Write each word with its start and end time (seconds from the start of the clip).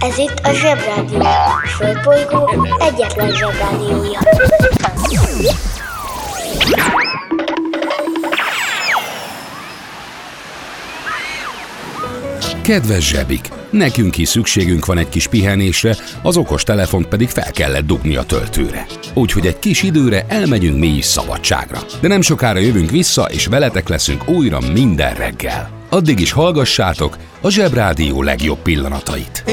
Ez 0.00 0.18
itt 0.18 0.40
a 0.42 0.52
Zsebrádió. 0.52 1.20
A 1.20 1.66
Földbolygó 1.66 2.50
egyetlen 2.78 3.30
Zsebrádiója. 3.30 4.18
Kedves 12.62 13.08
zsebik, 13.08 13.48
nekünk 13.70 14.18
is 14.18 14.28
szükségünk 14.28 14.86
van 14.86 14.98
egy 14.98 15.08
kis 15.08 15.26
pihenésre, 15.26 15.96
az 16.22 16.36
okos 16.36 16.62
telefont 16.62 17.06
pedig 17.06 17.28
fel 17.28 17.50
kellett 17.50 17.86
dugni 17.86 18.16
a 18.16 18.22
töltőre. 18.22 18.86
Úgyhogy 19.14 19.46
egy 19.46 19.58
kis 19.58 19.82
időre 19.82 20.24
elmegyünk 20.28 20.78
mi 20.78 20.86
is 20.86 21.04
szabadságra. 21.04 21.78
De 22.00 22.08
nem 22.08 22.20
sokára 22.20 22.58
jövünk 22.58 22.90
vissza, 22.90 23.22
és 23.22 23.46
veletek 23.46 23.88
leszünk 23.88 24.28
újra 24.28 24.58
minden 24.72 25.14
reggel. 25.14 25.81
Addig 25.92 26.20
is 26.20 26.32
hallgassátok 26.32 27.16
a 27.40 27.50
Zsebrádió 27.50 28.22
legjobb 28.22 28.58
pillanatait. 28.58 29.44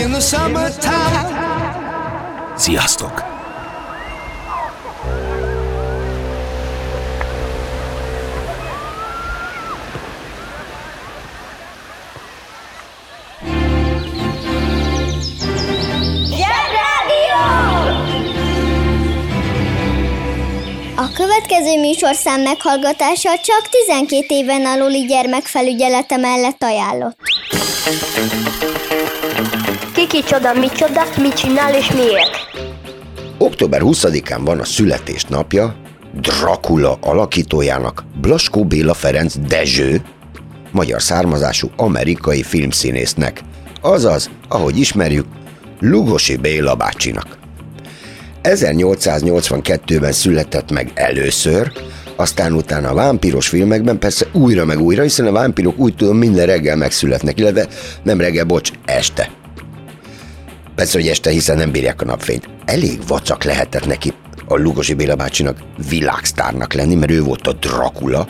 Sziasztok! 2.56 3.29
Következő 21.40 21.80
műsorszám 21.80 22.42
meghallgatása 22.42 23.30
csak 23.30 23.70
12 23.88 24.26
éven 24.28 24.66
aluli 24.66 25.06
gyermekfelügyelete 25.06 26.18
mellett 26.18 26.64
ajánlott. 26.64 27.18
Kiki 29.94 30.24
csoda, 30.24 30.54
mi 30.54 30.68
csoda, 30.68 31.04
mit 31.22 31.34
csinál 31.34 31.74
és 31.74 31.92
miért? 31.92 32.32
Október 33.38 33.82
20-án 33.84 34.40
van 34.44 34.60
a 34.60 34.66
születésnapja 34.66 35.76
Dracula 36.14 36.98
alakítójának 37.02 38.04
Blaskó 38.22 38.66
Béla 38.66 38.94
Ferenc 38.94 39.36
Dezső, 39.48 40.02
magyar 40.72 41.02
származású 41.02 41.70
amerikai 41.76 42.44
filmszínésznek, 42.44 43.42
azaz, 43.82 44.30
ahogy 44.48 44.80
ismerjük, 44.80 45.26
Lugosi 45.80 46.38
Béla 46.38 46.76
bácsinak. 46.76 47.39
1882-ben 48.44 50.12
született 50.12 50.72
meg 50.72 50.92
először, 50.94 51.72
aztán 52.16 52.54
utána 52.54 52.90
a 52.90 52.94
vámpíros 52.94 53.48
filmekben 53.48 54.00
persze 54.00 54.26
újra 54.34 54.66
meg 54.66 54.82
újra, 54.82 55.02
hiszen 55.02 55.28
a 55.28 55.32
vámpírok 55.32 55.78
úgy 55.78 55.96
tudom 55.96 56.18
minden 56.18 56.46
reggel 56.46 56.76
megszületnek, 56.76 57.40
illetve 57.40 57.68
nem 58.04 58.20
reggel, 58.20 58.44
bocs, 58.44 58.72
este. 58.86 59.30
Persze, 60.76 60.98
hogy 60.98 61.08
este, 61.08 61.30
hiszen 61.30 61.58
nem 61.58 61.72
bírják 61.72 62.02
a 62.02 62.06
napfényt. 62.06 62.50
Elég 62.66 63.00
vacak 63.08 63.44
lehetett 63.44 63.86
neki 63.86 64.14
a 64.48 64.58
Lugosi 64.58 64.94
Béla 64.94 65.16
bácsinak 65.16 65.58
világsztárnak 65.90 66.74
lenni, 66.74 66.96
mert 66.96 67.12
ő 67.12 67.22
volt 67.22 67.48
a 67.48 67.54
Dracula, 67.54 68.28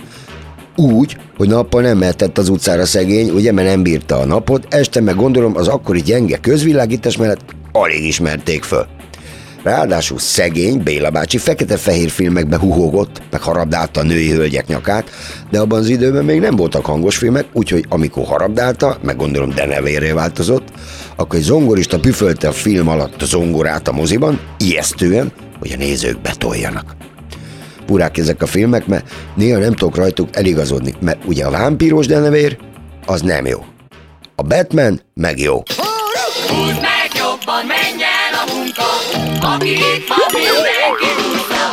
úgy, 0.76 1.18
hogy 1.38 1.48
nappal 1.48 1.82
nem 1.82 1.98
mehetett 1.98 2.38
az 2.38 2.50
utcára 2.50 2.86
szegény, 2.86 3.30
ugye, 3.30 3.52
mert 3.52 3.68
nem 3.68 3.84
bírta 3.84 4.20
a 4.20 4.26
napot, 4.26 4.74
este 4.74 5.02
meg 5.02 5.16
gondolom 5.16 5.56
az 5.56 5.68
akkori 5.68 6.02
gyenge 6.02 6.38
közvilágítás 6.38 7.18
mellett 7.18 7.56
alig 7.72 8.04
ismerték 8.04 8.64
föl. 8.64 8.88
Ráadásul 9.64 10.20
szegény 10.20 10.84
Béla 10.84 11.10
bácsi 11.10 11.38
fekete-fehér 11.38 12.10
filmekbe 12.10 12.58
huhogott, 12.58 13.22
meg 13.32 13.42
harabdálta 13.42 14.00
a 14.00 14.04
női 14.04 14.32
hölgyek 14.32 14.68
nyakát, 14.68 15.10
de 15.52 15.60
abban 15.60 15.80
az 15.80 15.90
időben 15.90 16.26
még 16.26 16.40
nem 16.40 16.56
voltak 16.56 16.86
hangos 16.86 17.18
filmek, 17.18 17.46
úgyhogy 17.54 17.86
amikor 17.90 18.26
harabdálta, 18.26 18.98
meg 19.02 19.16
gondolom 19.16 19.50
denevérré 19.50 20.12
változott, 20.12 20.68
akkor 21.16 21.40
egy 21.40 21.46
zongorista 21.46 22.00
püfölte 22.00 22.48
a 22.48 22.52
film 22.52 22.88
alatt 22.88 23.22
a 23.22 23.26
zongorát 23.26 23.88
a 23.88 23.92
moziban, 23.92 24.40
ijesztően, 24.58 25.32
hogy 25.60 25.72
a 25.72 25.78
nézők 25.78 26.22
betoljanak. 26.22 26.96
Purák 27.86 28.18
ezek 28.18 28.42
a 28.42 28.46
filmek, 28.46 28.88
mert 28.88 29.10
néha 29.36 29.60
nem 29.60 29.74
tudok 29.74 29.96
rajtuk 29.96 30.36
eligazodni, 30.36 30.94
mert 31.00 31.26
ugye 31.26 31.46
a 31.46 31.52
vámpíros 31.52 32.08
denevér, 32.08 32.58
az 33.06 33.22
nem 33.22 33.46
jó. 33.46 33.66
A 34.36 34.42
Batman 34.42 35.02
meg 35.14 35.40
jó. 35.40 35.64
Húzd 36.48 36.82
meg 36.82 37.10
jobban, 37.14 37.66
menj 37.66 38.04
el 38.04 38.34
a 38.34 38.54
munka, 38.54 39.19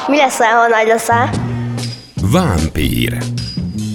Mi 0.08 0.16
leszel, 0.16 0.54
ha 0.54 0.68
nagy 0.68 0.86
leszel? 0.86 1.30
Vámpír. 2.22 3.18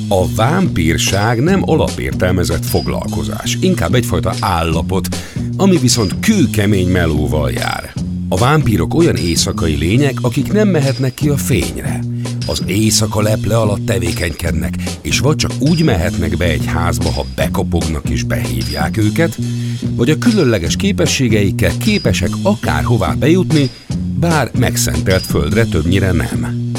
A 0.08 0.34
vámpírság 0.36 1.40
nem 1.40 1.62
alapértelmezett 1.66 2.66
foglalkozás, 2.66 3.58
inkább 3.62 3.94
egyfajta 3.94 4.34
állapot, 4.40 5.08
ami 5.58 5.78
viszont 5.78 6.20
kőkemény 6.20 6.88
melóval 6.88 7.52
jár. 7.52 7.94
A 8.30 8.38
vámpírok 8.38 8.94
olyan 8.94 9.16
éjszakai 9.16 9.76
lények, 9.76 10.18
akik 10.22 10.52
nem 10.52 10.68
mehetnek 10.68 11.14
ki 11.14 11.30
a 11.30 11.38
fényre. 11.38 12.00
Az 12.51 12.63
éjszaka 12.66 13.22
leple 13.22 13.57
alatt 13.57 13.85
tevékenykednek, 13.85 14.73
és 15.01 15.19
vagy 15.19 15.35
csak 15.35 15.51
úgy 15.59 15.84
mehetnek 15.84 16.38
be 16.38 16.45
egy 16.45 16.66
házba, 16.66 17.12
ha 17.12 17.25
bekopognak 17.35 18.09
és 18.09 18.23
behívják 18.23 18.97
őket, 18.97 19.38
vagy 19.95 20.09
a 20.09 20.17
különleges 20.17 20.75
képességeikkel 20.75 21.78
képesek 21.78 22.29
akárhová 22.41 23.13
bejutni, 23.13 23.69
bár 24.19 24.51
megszentelt 24.59 25.25
földre 25.25 25.66
többnyire 25.66 26.11
nem. 26.11 26.72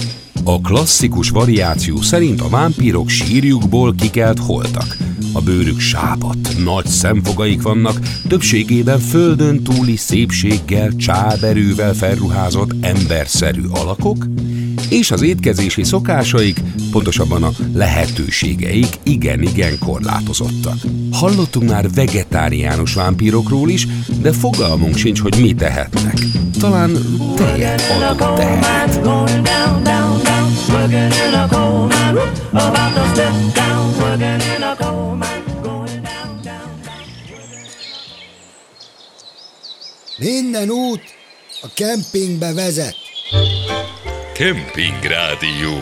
A 0.45 0.61
klasszikus 0.61 1.31
variáció 1.31 2.01
szerint 2.01 2.41
a 2.41 2.49
vámpírok 2.49 3.09
sírjukból 3.09 3.95
kikelt 3.95 4.39
holtak. 4.39 4.97
A 5.33 5.41
bőrük 5.41 5.81
sápat, 5.81 6.57
nagy 6.65 6.87
szemfogaik 6.87 7.63
vannak, 7.63 7.99
többségében 8.29 8.99
földön 8.99 9.63
túli 9.63 9.97
szépséggel, 9.97 10.97
csáberűvel 10.97 11.95
felruházott 11.95 12.75
emberszerű 12.81 13.63
alakok, 13.71 14.27
és 14.93 15.11
az 15.11 15.23
étkezési 15.23 15.85
szokásaik, 15.85 16.61
pontosabban 16.91 17.43
a 17.43 17.51
lehetőségeik 17.75 18.99
igen-igen 19.03 19.79
korlátozottak. 19.79 20.77
Hallottunk 21.13 21.69
már 21.69 21.91
vegetáriánus 21.91 22.95
vámpírokról 22.95 23.71
is, 23.71 23.87
de 24.21 24.33
fogalmunk 24.33 24.97
sincs, 24.97 25.21
hogy 25.21 25.41
mi 25.41 25.55
tehetnek. 25.55 26.19
Talán 26.59 26.99
tejet 27.37 27.83
adott 27.91 28.37
tehet. 28.37 29.01
Minden 40.19 40.71
út 40.71 41.03
a 41.63 41.69
kempingbe 41.75 42.53
vezet. 42.53 42.97
Kemping 44.35 45.03
Rádió. 45.03 45.79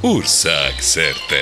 Ország 0.00 0.72
szerte. 0.78 1.40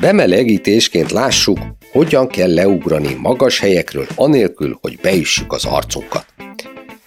Bemelegítésként 0.00 1.10
lássuk, 1.10 1.58
hogyan 1.92 2.28
kell 2.28 2.54
leugrani 2.54 3.14
magas 3.14 3.58
helyekről 3.58 4.06
anélkül, 4.14 4.78
hogy 4.80 4.98
beüssük 5.02 5.52
az 5.52 5.64
arcunkat. 5.64 6.26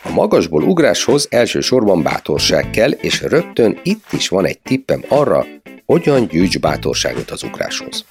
A 0.04 0.12
magasból 0.12 0.64
ugráshoz 0.64 1.28
elsősorban 1.30 2.04
bátorság 2.04 2.70
kell, 2.70 2.92
és 2.92 3.22
rögtön 3.22 3.80
itt 3.84 4.06
is 4.12 4.28
van 4.28 4.46
egy 4.46 4.60
tippem 4.60 5.04
arra, 5.08 5.46
hogyan 5.86 6.28
gyűjts 6.28 6.60
bátorságot 6.60 7.32
az 7.32 7.44
ugráshoz. 7.44 8.06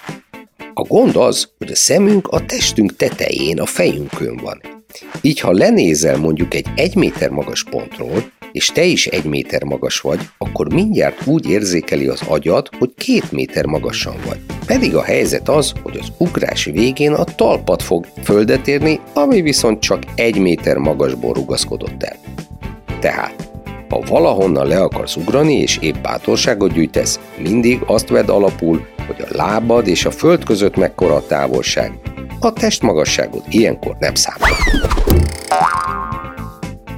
A 0.74 0.82
gond 0.82 1.16
az, 1.16 1.48
hogy 1.58 1.70
a 1.70 1.76
szemünk 1.76 2.28
a 2.28 2.44
testünk 2.44 2.96
tetején, 2.96 3.60
a 3.60 3.66
fejünkön 3.66 4.36
van. 4.36 4.77
Így 5.20 5.40
ha 5.40 5.52
lenézel 5.52 6.16
mondjuk 6.16 6.54
egy 6.54 6.66
egy 6.76 6.94
méter 6.94 7.30
magas 7.30 7.64
pontról, 7.64 8.30
és 8.52 8.66
te 8.66 8.84
is 8.84 9.06
egy 9.06 9.24
méter 9.24 9.64
magas 9.64 10.00
vagy, 10.00 10.20
akkor 10.38 10.72
mindjárt 10.72 11.26
úgy 11.26 11.48
érzékeli 11.48 12.06
az 12.06 12.22
agyad, 12.28 12.68
hogy 12.78 12.90
két 12.96 13.32
méter 13.32 13.66
magasan 13.66 14.14
vagy. 14.26 14.38
Pedig 14.66 14.96
a 14.96 15.02
helyzet 15.02 15.48
az, 15.48 15.72
hogy 15.82 15.98
az 16.00 16.12
ugrás 16.18 16.64
végén 16.64 17.12
a 17.12 17.24
talpad 17.24 17.82
fog 17.82 18.06
földet 18.22 18.68
érni, 18.68 19.00
ami 19.14 19.42
viszont 19.42 19.80
csak 19.80 20.02
egy 20.14 20.38
méter 20.38 20.76
magasból 20.76 21.32
rugaszkodott 21.32 22.02
el. 22.02 22.16
Tehát, 23.00 23.50
ha 23.88 24.00
valahonnan 24.08 24.66
le 24.66 24.80
akarsz 24.80 25.16
ugrani 25.16 25.54
és 25.54 25.78
épp 25.80 25.96
bátorságot 26.02 26.72
gyűjtesz, 26.72 27.20
mindig 27.42 27.80
azt 27.86 28.08
vedd 28.08 28.30
alapul, 28.30 28.86
hogy 29.06 29.26
a 29.30 29.36
lábad 29.36 29.86
és 29.86 30.04
a 30.04 30.10
föld 30.10 30.44
között 30.44 30.76
mekkora 30.76 31.14
a 31.14 31.26
távolság. 31.26 31.92
A 32.40 32.52
testmagasságod 32.52 33.42
ilyenkor 33.48 33.96
nem 33.98 34.14
számít. 34.14 34.56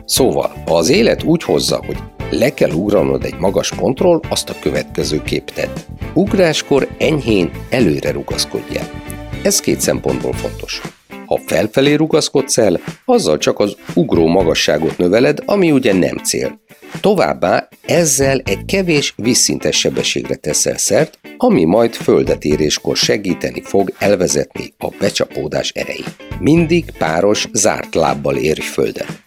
Szóval, 0.05 0.53
ha 0.67 0.77
az 0.77 0.89
élet 0.89 1.23
úgy 1.23 1.43
hozza, 1.43 1.83
hogy 1.87 1.97
le 2.31 2.55
kell 2.55 2.71
ugranod 2.71 3.25
egy 3.25 3.39
magas 3.39 3.73
pontról, 3.73 4.21
azt 4.29 4.51
a 4.51 4.55
következő 4.61 5.23
kép 5.23 5.51
tedd. 5.51 5.77
Ugráskor 6.15 6.89
enyhén 6.99 7.51
előre 7.71 8.11
rugaszkodjál. 8.11 8.91
Ez 9.43 9.61
két 9.61 9.81
szempontból 9.81 10.33
fontos. 10.33 10.81
Ha 11.27 11.41
felfelé 11.47 11.95
rugaszkodsz 11.95 12.59
el, 12.59 12.81
azzal 13.05 13.39
csak 13.39 13.59
az 13.59 13.77
ugró 13.95 14.27
magasságot 14.27 14.99
növeled, 14.99 15.39
ami 15.45 15.71
ugye 15.71 15.93
nem 15.93 16.17
cél. 16.17 16.61
Továbbá 17.01 17.69
ezzel 17.87 18.41
egy 18.45 18.65
kevés 18.65 19.15
vízszintes 19.17 19.79
sebességre 19.79 20.35
teszel 20.35 20.79
szert, 20.79 21.19
ami 21.37 21.65
majd 21.65 21.95
földet 21.95 22.45
éréskor 22.45 22.97
segíteni 22.97 23.63
fog 23.63 23.93
elvezetni 23.99 24.75
a 24.79 24.89
becsapódás 24.99 25.71
erejét. 25.71 26.17
Mindig 26.39 26.91
páros, 26.99 27.49
zárt 27.53 27.95
lábbal 27.95 28.37
érj 28.37 28.61
földet. 28.61 29.23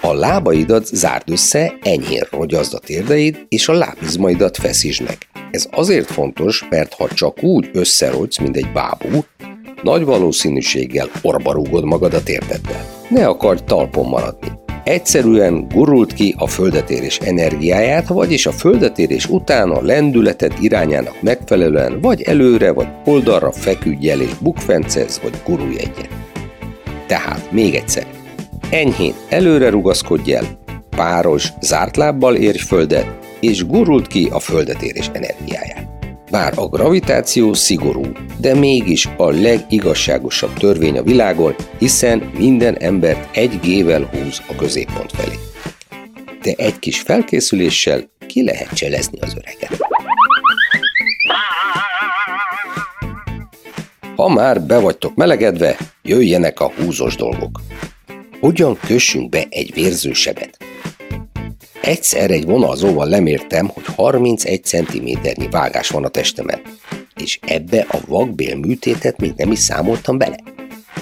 A 0.00 0.12
lábaidat 0.12 0.86
zárd 0.86 1.30
össze, 1.30 1.74
enyhén 1.82 2.26
rogyazd 2.30 2.74
a 2.74 2.78
térdeid, 2.78 3.38
és 3.48 3.68
a 3.68 3.72
lábizmaidat 3.72 4.56
feszítsd 4.56 5.02
meg. 5.02 5.18
Ez 5.50 5.68
azért 5.70 6.10
fontos, 6.10 6.64
mert 6.70 6.94
ha 6.94 7.08
csak 7.08 7.42
úgy 7.42 7.70
összerogysz, 7.72 8.38
mint 8.38 8.56
egy 8.56 8.72
bábú, 8.72 9.24
nagy 9.82 10.04
valószínűséggel 10.04 11.10
orba 11.22 11.52
rúgod 11.52 11.84
magad 11.84 12.14
a 12.14 12.22
térdeddel. 12.22 12.86
Ne 13.08 13.26
akarj 13.26 13.60
talpon 13.64 14.08
maradni. 14.08 14.63
Egyszerűen 14.84 15.66
gurult 15.74 16.12
ki 16.12 16.34
a 16.38 16.46
földetérés 16.46 17.18
energiáját, 17.18 18.06
vagyis 18.06 18.46
a 18.46 18.52
földetérés 18.52 19.26
után 19.26 19.70
a 19.70 19.82
lendületed 19.82 20.52
irányának 20.60 21.22
megfelelően 21.22 22.00
vagy 22.00 22.22
előre, 22.22 22.72
vagy 22.72 22.86
oldalra 23.04 23.52
feküdj 23.52 24.10
el 24.10 24.20
és 24.20 24.34
bukfencez, 24.40 25.20
vagy 25.22 25.34
gurulj 25.44 25.76
egyet. 25.78 26.08
Tehát 27.06 27.52
még 27.52 27.74
egyszer, 27.74 28.06
enyhén 28.70 29.14
előre 29.28 29.68
rugaszkodj 29.70 30.32
el, 30.32 30.44
páros, 30.96 31.48
zárt 31.60 31.96
lábbal 31.96 32.34
érj 32.34 32.58
földet, 32.58 33.06
és 33.40 33.66
gurult 33.66 34.06
ki 34.06 34.28
a 34.32 34.38
földetérés 34.38 35.10
energiáját. 35.12 35.93
Bár 36.34 36.52
a 36.56 36.68
gravitáció 36.68 37.52
szigorú, 37.52 38.02
de 38.38 38.54
mégis 38.54 39.08
a 39.16 39.30
legigazságosabb 39.30 40.52
törvény 40.52 40.98
a 40.98 41.02
világon, 41.02 41.54
hiszen 41.78 42.18
minden 42.38 42.76
embert 42.76 43.36
egy 43.36 43.60
gével 43.60 44.10
húz 44.12 44.42
a 44.48 44.54
középpont 44.54 45.12
felé. 45.12 45.34
De 46.42 46.52
egy 46.56 46.78
kis 46.78 47.00
felkészüléssel 47.00 48.10
ki 48.26 48.44
lehet 48.44 48.74
cselezni 48.74 49.18
az 49.20 49.34
öreget. 49.36 49.78
Ha 54.16 54.28
már 54.28 54.62
be 54.62 54.78
vagytok 54.78 55.14
melegedve, 55.14 55.76
jöjjenek 56.02 56.60
a 56.60 56.72
húzós 56.76 57.16
dolgok. 57.16 57.60
Hogyan 58.40 58.78
kössünk 58.86 59.28
be 59.28 59.44
egy 59.50 59.74
vérzősebet? 59.74 60.73
Egyszer 61.84 62.30
egy 62.30 62.44
vonalzóval 62.44 63.08
lemértem, 63.08 63.68
hogy 63.68 63.84
31 63.96 64.64
cm-nyi 64.64 65.48
vágás 65.50 65.88
van 65.88 66.04
a 66.04 66.08
testemen, 66.08 66.60
és 67.16 67.38
ebbe 67.46 67.86
a 67.88 67.98
vakbél 68.06 68.56
műtétet 68.56 69.20
még 69.20 69.32
nem 69.36 69.50
is 69.50 69.58
számoltam 69.58 70.18
bele. 70.18 70.36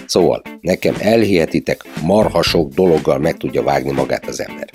Szóval, 0.06 0.43
nekem 0.61 0.94
elhihetitek, 0.99 1.84
marha 2.02 2.43
sok 2.43 2.73
dologgal 2.73 3.19
meg 3.19 3.37
tudja 3.37 3.62
vágni 3.62 3.90
magát 3.90 4.26
az 4.26 4.40
ember. 4.40 4.70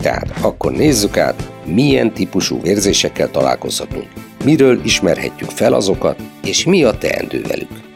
Tehát 0.00 0.30
akkor 0.42 0.72
nézzük 0.72 1.16
át, 1.16 1.50
milyen 1.64 2.12
típusú 2.12 2.60
vérzésekkel 2.60 3.30
találkozhatunk, 3.30 4.08
miről 4.44 4.80
ismerhetjük 4.84 5.50
fel 5.50 5.72
azokat, 5.72 6.20
és 6.44 6.64
mi 6.64 6.84
a 6.84 6.98
teendő 6.98 7.42
velük. 7.42 7.89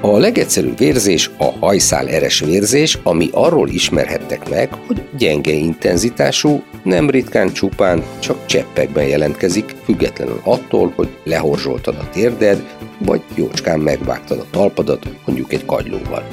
A 0.00 0.18
legegyszerűbb 0.18 0.78
vérzés 0.78 1.30
a 1.38 1.44
hajszál 1.44 2.08
eres 2.08 2.40
vérzés, 2.40 2.98
ami 3.02 3.28
arról 3.32 3.68
ismerhettek 3.68 4.48
meg, 4.48 4.72
hogy 4.86 5.02
gyenge 5.18 5.52
intenzitású, 5.52 6.62
nem 6.82 7.10
ritkán 7.10 7.52
csupán, 7.52 8.02
csak 8.18 8.46
cseppekben 8.46 9.06
jelentkezik, 9.06 9.74
függetlenül 9.84 10.40
attól, 10.44 10.92
hogy 10.96 11.08
lehorzsoltad 11.24 11.94
a 11.94 12.08
térded, 12.12 12.62
vagy 12.98 13.22
jócskán 13.34 13.80
megvágtad 13.80 14.38
a 14.38 14.46
talpadat, 14.50 15.08
mondjuk 15.26 15.52
egy 15.52 15.64
kagylóval. 15.64 16.26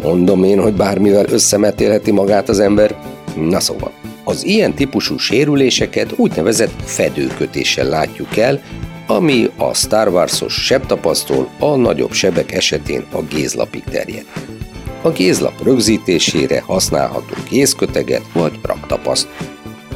Mondom 0.00 0.44
én, 0.44 0.60
hogy 0.60 0.74
bármivel 0.74 1.26
összemetélheti 1.28 2.10
magát 2.10 2.48
az 2.48 2.60
ember. 2.60 2.96
Na 3.36 3.60
szóval, 3.60 3.92
az 4.24 4.44
ilyen 4.44 4.74
típusú 4.74 5.18
sérüléseket 5.18 6.12
úgynevezett 6.16 6.82
fedőkötéssel 6.84 7.88
látjuk 7.88 8.36
el, 8.36 8.62
ami 9.06 9.50
a 9.56 9.74
Star 9.74 10.08
Wars-os 10.08 10.64
sebtapasztól 10.64 11.48
a 11.58 11.76
nagyobb 11.76 12.12
sebek 12.12 12.52
esetén 12.52 13.04
a 13.12 13.22
gézlapig 13.22 13.84
terjed. 13.84 14.24
A 15.02 15.10
gézlap 15.10 15.62
rögzítésére 15.62 16.62
használható 16.66 17.34
gézköteget 17.50 18.22
vagy 18.32 18.58
raktapaszt. 18.62 19.28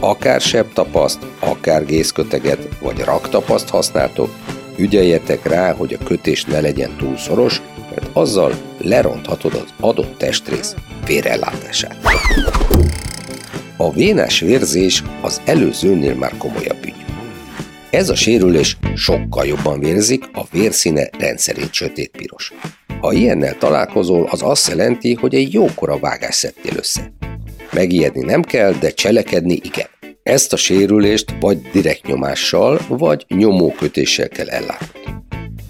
Akár 0.00 0.40
sebtapaszt, 0.40 1.18
akár 1.38 1.86
gézköteget 1.86 2.68
vagy 2.80 2.98
raktapaszt 2.98 3.68
használtok, 3.68 4.30
ügyeljetek 4.76 5.48
rá, 5.48 5.72
hogy 5.72 5.98
a 6.00 6.04
kötés 6.04 6.44
ne 6.44 6.60
legyen 6.60 6.96
túl 6.96 7.16
szoros, 7.16 7.62
mert 7.90 8.08
azzal 8.12 8.54
leronthatod 8.78 9.54
az 9.54 9.74
adott 9.80 10.18
testrész 10.18 10.74
vérellátását. 11.06 11.96
A 13.76 13.92
vénás 13.92 14.40
vérzés 14.40 15.02
az 15.20 15.40
előzőnél 15.44 16.14
már 16.14 16.36
komolyabb 16.38 16.84
ügy. 16.84 17.09
Ez 17.90 18.08
a 18.08 18.14
sérülés 18.14 18.76
sokkal 18.94 19.46
jobban 19.46 19.80
vérzik, 19.80 20.24
a 20.32 20.46
vérszíne 20.50 21.08
rendszerint 21.18 21.72
sötétpiros. 21.72 22.52
Ha 23.00 23.12
ilyennel 23.12 23.58
találkozol, 23.58 24.28
az 24.30 24.42
azt 24.42 24.68
jelenti, 24.68 25.14
hogy 25.14 25.34
egy 25.34 25.52
jókora 25.52 25.98
vágás 25.98 26.34
szedtél 26.34 26.76
össze. 26.76 27.12
Megijedni 27.72 28.24
nem 28.24 28.42
kell, 28.42 28.72
de 28.72 28.90
cselekedni 28.90 29.60
igen. 29.62 29.86
Ezt 30.22 30.52
a 30.52 30.56
sérülést 30.56 31.34
vagy 31.40 31.58
direkt 31.72 32.06
nyomással, 32.06 32.80
vagy 32.88 33.24
nyomókötéssel 33.28 34.28
kell 34.28 34.48
ellátni. 34.48 35.00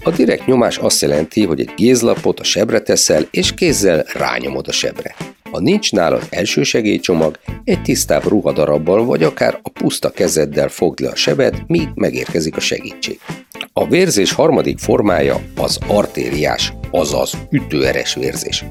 A 0.03 0.11
direkt 0.11 0.45
nyomás 0.45 0.77
azt 0.77 1.01
jelenti, 1.01 1.45
hogy 1.45 1.59
egy 1.59 1.73
gézlapot 1.75 2.39
a 2.39 2.43
sebre 2.43 2.79
teszel, 2.79 3.27
és 3.31 3.53
kézzel 3.53 4.05
rányomod 4.13 4.67
a 4.67 4.71
sebre. 4.71 5.15
Ha 5.51 5.59
nincs 5.59 5.91
nálad 5.91 6.27
elsősegélycsomag, 6.29 7.39
egy 7.63 7.81
tisztább 7.81 8.27
ruhadarabbal 8.27 9.05
vagy 9.05 9.23
akár 9.23 9.59
a 9.61 9.69
puszta 9.69 10.09
kezeddel 10.09 10.69
fogd 10.69 10.99
le 10.99 11.09
a 11.09 11.15
sebet, 11.15 11.63
míg 11.67 11.87
megérkezik 11.95 12.55
a 12.55 12.59
segítség. 12.59 13.19
A 13.73 13.87
vérzés 13.87 14.33
harmadik 14.33 14.79
formája 14.79 15.41
az 15.55 15.79
artériás, 15.87 16.73
azaz 16.91 17.37
ütőeres 17.49 18.13
vérzés. 18.13 18.65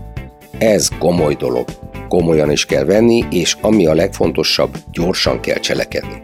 Ez 0.59 0.89
komoly 0.99 1.35
dolog. 1.35 1.69
Komolyan 2.09 2.51
is 2.51 2.65
kell 2.65 2.85
venni, 2.85 3.25
és 3.31 3.57
ami 3.61 3.87
a 3.87 3.95
legfontosabb, 3.95 4.77
gyorsan 4.93 5.41
kell 5.41 5.59
cselekedni. 5.59 6.23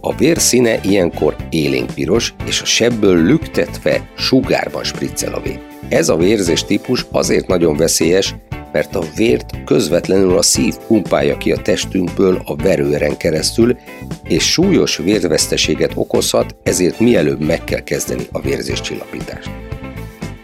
A 0.00 0.14
vér 0.14 0.38
színe 0.38 0.80
ilyenkor 0.82 1.36
élénkpiros, 1.50 2.34
és 2.46 2.60
a 2.60 2.64
sebből 2.64 3.24
lüktetve 3.24 4.10
sugárban 4.16 4.84
spriccel 4.84 5.34
a 5.34 5.40
vér. 5.40 5.67
Ez 5.88 6.08
a 6.08 6.16
vérzés 6.16 6.64
típus 6.64 7.06
azért 7.10 7.46
nagyon 7.46 7.76
veszélyes, 7.76 8.34
mert 8.72 8.94
a 8.94 9.02
vért 9.16 9.64
közvetlenül 9.64 10.38
a 10.38 10.42
szív 10.42 10.74
pumpálja 10.86 11.36
ki 11.36 11.52
a 11.52 11.56
testünkből 11.56 12.42
a 12.44 12.56
verőeren 12.56 13.16
keresztül, 13.16 13.76
és 14.24 14.50
súlyos 14.50 14.96
vérveszteséget 14.96 15.92
okozhat, 15.94 16.56
ezért 16.62 17.00
mielőbb 17.00 17.40
meg 17.40 17.64
kell 17.64 17.82
kezdeni 17.82 18.26
a 18.32 18.40
vérzéscsillapítást. 18.40 19.50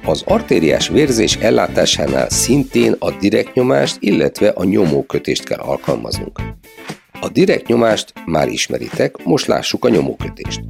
Az 0.05 0.23
artériás 0.27 0.89
vérzés 0.89 1.37
ellátásánál 1.37 2.29
szintén 2.31 2.97
a 2.99 3.11
direktnyomást, 3.11 3.97
illetve 4.01 4.49
a 4.49 4.65
nyomókötést 4.65 5.45
kell 5.45 5.59
alkalmaznunk. 5.61 6.41
A 7.21 7.29
direkt 7.29 7.67
nyomást 7.67 8.13
már 8.27 8.49
ismeritek, 8.49 9.25
most 9.25 9.47
lássuk 9.47 9.85
a 9.85 9.89
nyomókötést. 9.89 10.61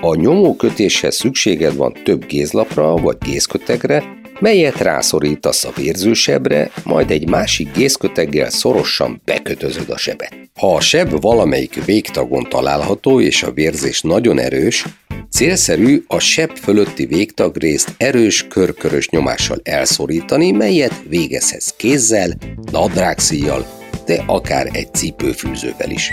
A 0.00 0.14
nyomókötéshez 0.14 1.16
szükséged 1.16 1.76
van 1.76 1.92
több 2.04 2.26
gézlapra 2.26 2.96
vagy 2.96 3.16
gézkötegre, 3.18 4.04
melyet 4.40 4.80
rászorítasz 4.80 5.64
a 5.64 5.72
vérzősebre, 5.76 6.70
majd 6.84 7.10
egy 7.10 7.28
másik 7.28 7.72
gézköteggel 7.72 8.50
szorosan 8.50 9.20
bekötözöd 9.24 9.90
a 9.90 9.96
sebet. 9.96 10.34
Ha 10.54 10.74
a 10.74 10.80
seb 10.80 11.20
valamelyik 11.20 11.84
végtagon 11.84 12.46
található 12.48 13.20
és 13.20 13.42
a 13.42 13.52
vérzés 13.52 14.00
nagyon 14.00 14.38
erős, 14.38 14.84
célszerű 15.30 16.04
a 16.06 16.18
seb 16.18 16.50
fölötti 16.56 17.06
végtagrészt 17.06 17.94
erős 17.96 18.46
körkörös 18.48 19.08
nyomással 19.08 19.60
elszorítani, 19.62 20.50
melyet 20.50 21.02
végezhetsz 21.08 21.74
kézzel, 21.76 22.30
nadrágszíjjal, 22.72 23.66
de 24.06 24.22
akár 24.26 24.68
egy 24.72 24.94
cipőfűzővel 24.94 25.90
is. 25.90 26.10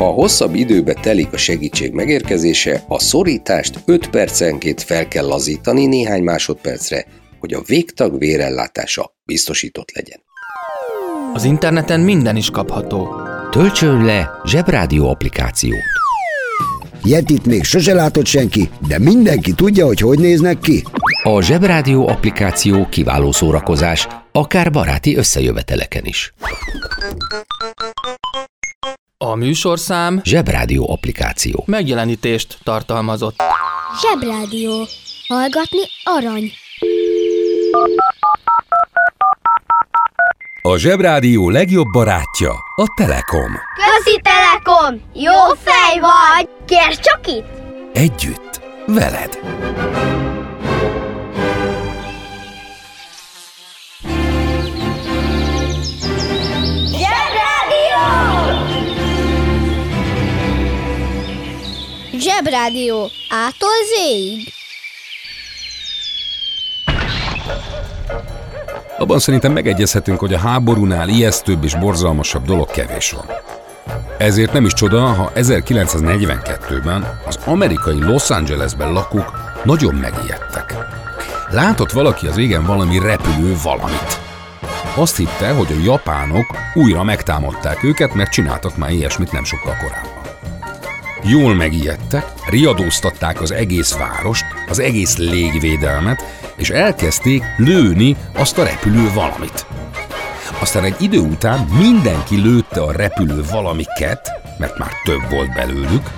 Ha 0.00 0.10
hosszabb 0.10 0.54
időbe 0.54 0.94
telik 0.94 1.32
a 1.32 1.36
segítség 1.36 1.92
megérkezése, 1.92 2.84
a 2.88 2.98
szorítást 2.98 3.78
5 3.84 4.10
percenként 4.10 4.82
fel 4.82 5.08
kell 5.08 5.26
lazítani 5.26 5.86
néhány 5.86 6.22
másodpercre, 6.22 7.04
hogy 7.38 7.52
a 7.52 7.62
végtag 7.66 8.18
vérellátása 8.18 9.14
biztosított 9.24 9.92
legyen. 9.94 10.20
Az 11.34 11.44
interneten 11.44 12.00
minden 12.00 12.36
is 12.36 12.50
kapható. 12.50 13.08
Töltsön 13.50 14.04
le 14.04 14.30
Zsebrádió 14.44 15.08
applikációt. 15.08 15.84
Yetit 17.04 17.46
még 17.46 17.64
sose 17.64 17.94
látott 17.94 18.26
senki, 18.26 18.70
de 18.88 18.98
mindenki 18.98 19.52
tudja, 19.52 19.86
hogy 19.86 20.00
hogy 20.00 20.18
néznek 20.18 20.58
ki. 20.58 20.84
A 21.22 21.42
Zsebrádió 21.42 22.08
applikáció 22.08 22.86
kiváló 22.88 23.32
szórakozás, 23.32 24.08
akár 24.32 24.70
baráti 24.70 25.16
összejöveteleken 25.16 26.04
is. 26.04 26.34
A 29.30 29.34
műsorszám 29.34 30.20
Zsebrádió 30.24 30.90
applikáció. 30.92 31.62
megjelenítést 31.66 32.58
tartalmazott. 32.62 33.42
Zsebrádió. 34.00 34.86
Hallgatni 35.28 35.80
arany. 36.04 36.52
A 40.62 40.76
Zsebrádió 40.76 41.50
legjobb 41.50 41.86
barátja 41.92 42.50
a 42.76 42.84
Telekom. 42.96 43.52
Közi 43.74 44.20
Telekom! 44.22 45.00
Jó 45.14 45.54
fej 45.62 46.00
vagy! 46.00 46.48
Kérd 46.66 46.98
csak 47.00 47.26
itt! 47.26 47.46
Együtt, 47.92 48.60
veled. 48.86 49.38
Zsebrádió. 62.20 63.10
Ától 63.28 63.70
zéig. 63.96 64.52
Abban 68.98 69.18
szerintem 69.18 69.52
megegyezhetünk, 69.52 70.18
hogy 70.18 70.34
a 70.34 70.38
háborúnál 70.38 71.08
ijesztőbb 71.08 71.64
és 71.64 71.74
borzalmasabb 71.74 72.44
dolog 72.44 72.70
kevés 72.70 73.10
van. 73.10 73.24
Ezért 74.18 74.52
nem 74.52 74.64
is 74.64 74.72
csoda, 74.72 75.00
ha 75.00 75.32
1942-ben 75.34 77.20
az 77.26 77.38
amerikai 77.44 77.98
Los 78.02 78.30
Angelesben 78.30 78.92
lakók 78.92 79.32
nagyon 79.64 79.94
megijedtek. 79.94 80.74
Látott 81.50 81.90
valaki 81.90 82.26
az 82.26 82.36
égen 82.36 82.64
valami 82.64 82.98
repülő 82.98 83.56
valamit. 83.62 84.20
Azt 84.96 85.16
hitte, 85.16 85.50
hogy 85.50 85.68
a 85.70 85.82
japánok 85.84 86.46
újra 86.74 87.02
megtámadták 87.02 87.82
őket, 87.82 88.14
mert 88.14 88.30
csináltak 88.30 88.76
már 88.76 88.90
ilyesmit 88.90 89.32
nem 89.32 89.44
sokkal 89.44 89.76
korábban. 89.80 90.19
Jól 91.24 91.54
megijedtek, 91.54 92.32
riadóztatták 92.46 93.40
az 93.40 93.50
egész 93.50 93.96
várost, 93.96 94.44
az 94.68 94.78
egész 94.78 95.16
légvédelmet, 95.16 96.24
és 96.56 96.70
elkezdték 96.70 97.42
lőni 97.56 98.16
azt 98.34 98.58
a 98.58 98.64
repülő 98.64 99.12
valamit. 99.14 99.66
Aztán 100.60 100.84
egy 100.84 100.96
idő 100.98 101.18
után 101.18 101.58
mindenki 101.60 102.36
lőtte 102.36 102.82
a 102.82 102.92
repülő 102.92 103.42
valamiket, 103.50 104.30
mert 104.58 104.78
már 104.78 104.92
több 105.04 105.30
volt 105.30 105.54
belőlük, 105.54 106.10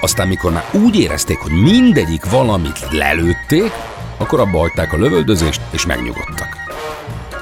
aztán 0.00 0.28
mikor 0.28 0.52
már 0.52 0.64
úgy 0.72 0.98
érezték, 0.98 1.38
hogy 1.38 1.52
mindegyik 1.52 2.30
valamit 2.30 2.86
lelőtték, 2.90 3.72
akkor 4.16 4.40
abba 4.40 4.58
hagyták 4.58 4.92
a 4.92 4.98
lövöldözést, 4.98 5.60
és 5.70 5.86
megnyugodtak. 5.86 6.56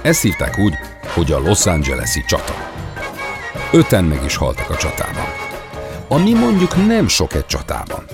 Ezt 0.03 0.23
hívták 0.23 0.59
úgy, 0.59 0.75
hogy 1.15 1.33
a 1.33 1.39
Los 1.39 1.67
Angeles-i 1.67 2.25
csata. 2.27 2.55
Öten 3.73 4.05
meg 4.05 4.25
is 4.25 4.37
haltak 4.37 4.71
a 4.71 4.77
csatában. 4.77 5.50
Ami 6.13 6.33
mondjuk 6.33 6.87
nem 6.87 7.09
sok 7.09 7.35
egy 7.35 7.47
csatában. 7.47 8.05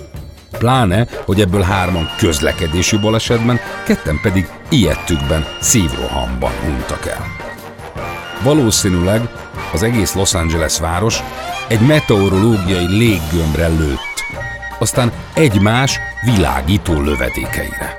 Pláne, 0.59 1.07
hogy 1.25 1.41
ebből 1.41 1.62
hárman 1.62 2.11
közlekedési 2.19 2.97
balesetben, 2.97 3.61
ketten 3.85 4.19
pedig 4.23 4.49
ilyettükben, 4.69 5.47
szívrohamban 5.61 6.53
hunytak 6.65 7.07
el. 7.07 7.26
Valószínűleg 8.43 9.21
az 9.73 9.83
egész 9.83 10.15
Los 10.15 10.35
Angeles 10.35 10.79
város 10.79 11.23
egy 11.69 11.81
meteorológiai 11.81 12.97
léggömbre 12.97 13.67
lőtt, 13.67 14.25
aztán 14.79 15.12
egymás 15.35 15.99
világító 16.25 17.00
lövedékeire. 17.00 17.99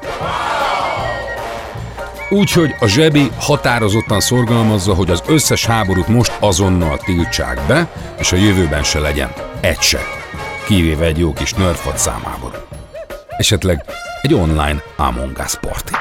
Úgyhogy 2.30 2.76
a 2.80 2.88
zsebi 2.88 3.32
határozottan 3.40 4.20
szorgalmazza, 4.20 4.94
hogy 4.94 5.10
az 5.10 5.24
összes 5.28 5.66
háborút 5.66 6.08
most 6.08 6.34
azonnal 6.40 6.98
tiltsák 6.98 7.62
be, 7.68 7.88
és 8.20 8.32
a 8.32 8.36
jövőben 8.36 8.84
se 8.84 9.00
legyen 9.00 9.47
egy 9.62 9.82
se, 9.82 10.00
kivéve 10.66 11.06
egy 11.06 11.18
jó 11.18 11.34
kis 11.34 11.54
nerdfad 11.54 11.98
számából. 11.98 12.68
Esetleg 13.28 13.86
egy 14.22 14.34
online 14.34 14.84
Among 14.96 15.38
Us 15.46 15.56
party. 15.56 15.94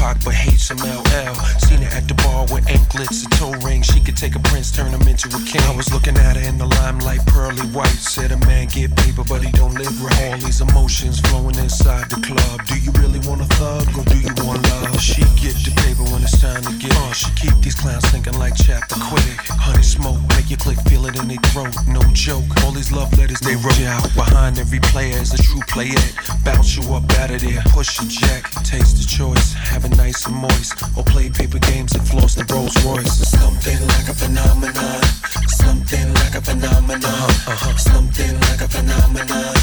Loved 0.00 0.24
but 0.24 0.34
hates 0.34 0.64
some 0.64 0.78
LL. 0.78 1.34
Seen 1.64 1.82
her 1.82 1.92
at 1.96 2.08
the 2.08 2.14
bar 2.24 2.46
with 2.52 2.68
anklets 2.68 3.24
and 3.24 3.32
toe 3.32 3.52
rings. 3.66 3.86
She 3.86 4.00
could 4.00 4.16
take 4.16 4.34
a 4.34 4.40
prince, 4.40 4.70
turn 4.70 4.92
him 4.92 5.06
into 5.08 5.28
a 5.28 5.40
king. 5.44 5.62
I 5.62 5.74
was 5.74 5.92
looking 5.92 6.16
at 6.16 6.36
her 6.36 6.44
in 6.48 6.58
the 6.58 6.66
limelight, 6.66 7.24
pearly 7.26 7.66
white. 7.76 7.98
Said 7.98 8.32
a 8.32 8.38
man 8.46 8.68
get 8.68 8.94
paper, 8.96 9.24
but 9.24 9.42
he 9.42 9.50
don't 9.52 9.74
live 9.74 9.94
right. 10.02 10.32
All 10.32 10.38
these 10.38 10.60
emotions 10.60 11.20
flowing 11.20 11.56
inside 11.56 12.10
the 12.10 12.20
club. 12.20 12.66
Do 12.66 12.76
you 12.78 12.92
really 13.00 13.20
want 13.28 13.40
a 13.42 13.48
thug 13.56 13.86
or 13.96 14.04
do 14.04 14.18
you 14.18 14.32
want 14.44 14.62
love? 14.70 15.00
She 15.00 15.22
get 15.40 15.54
the 15.64 15.72
paper 15.84 16.04
when 16.10 16.22
it's 16.22 16.40
time 16.40 16.62
to 16.62 16.72
get. 16.78 16.94
Uh, 16.96 17.12
she 17.12 17.30
keep 17.34 17.54
these 17.62 17.74
clowns 17.74 18.04
thinking 18.10 18.38
like 18.38 18.54
chapter 18.56 18.96
quick. 19.08 19.38
Honey 19.48 19.82
smoke, 19.82 20.20
make 20.36 20.50
your 20.50 20.58
click 20.58 20.78
feel 20.88 21.06
it 21.06 21.16
in 21.16 21.28
their 21.28 21.42
throat. 21.52 21.74
No 21.86 22.00
joke. 22.12 22.44
All 22.64 22.72
these 22.72 22.92
love 22.92 23.10
letters 23.18 23.40
they 23.40 23.56
wrote 23.56 23.78
you 23.78 23.86
out 23.86 24.02
behind 24.14 24.58
every 24.58 24.80
player 24.80 25.16
is 25.18 25.32
a 25.34 25.38
true 25.38 25.62
player. 25.68 26.00
Bounce 26.44 26.76
you 26.76 26.82
up 26.94 27.04
out 27.18 27.30
of 27.30 27.40
there, 27.40 27.62
push 27.72 28.00
your 28.00 28.08
jack, 28.08 28.50
taste 28.64 28.98
the 28.98 29.06
choice, 29.06 29.52
have 29.54 29.77
it 29.84 29.96
nice 29.96 30.26
and 30.26 30.36
moist, 30.36 30.74
or 30.96 31.04
play 31.04 31.28
paper 31.28 31.58
games 31.58 31.94
and 31.94 32.06
floss 32.08 32.34
the 32.34 32.44
Rolls 32.52 32.74
Royce. 32.84 33.28
Something 33.28 33.80
like 33.88 34.08
a 34.08 34.14
phenomenon, 34.14 35.02
something 35.46 36.14
like 36.14 36.34
a 36.34 36.40
phenomenon, 36.40 37.30
something 37.76 38.34
like 38.48 38.60
a 38.60 38.68
phenomenon, 38.68 39.54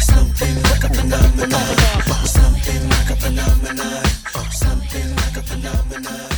something 0.00 0.62
like 0.62 0.84
a 0.84 0.88
phenomenon, 0.94 1.74
something 2.26 2.88
like 2.88 3.10
a 3.10 3.16
phenomenon, 3.16 4.04
something 4.52 5.16
like 5.16 5.36
a 5.36 5.42
phenomenon. 5.42 6.30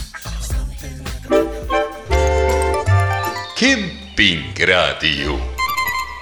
Kemping 3.56 4.54
Rádió. 4.58 5.38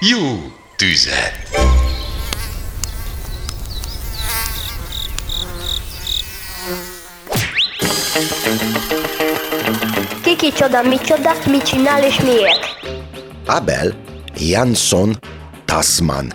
Jó 0.00 0.52
tüzet! 0.76 1.83
Kicsoda, 10.50 10.82
micsoda, 10.82 11.30
mit 11.50 11.62
csinál 11.62 12.04
és 12.04 12.20
miért? 12.20 12.60
Abel 13.46 13.94
Jansson 14.36 15.18
Tasman. 15.64 16.32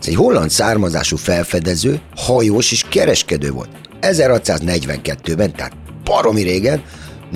Ez 0.00 0.06
egy 0.06 0.14
holland 0.14 0.50
származású 0.50 1.16
felfedező, 1.16 2.00
hajós 2.16 2.72
és 2.72 2.84
kereskedő 2.88 3.50
volt. 3.50 3.68
1642-ben, 4.00 5.52
tehát 5.52 5.72
baromi 6.04 6.42
régen, 6.42 6.82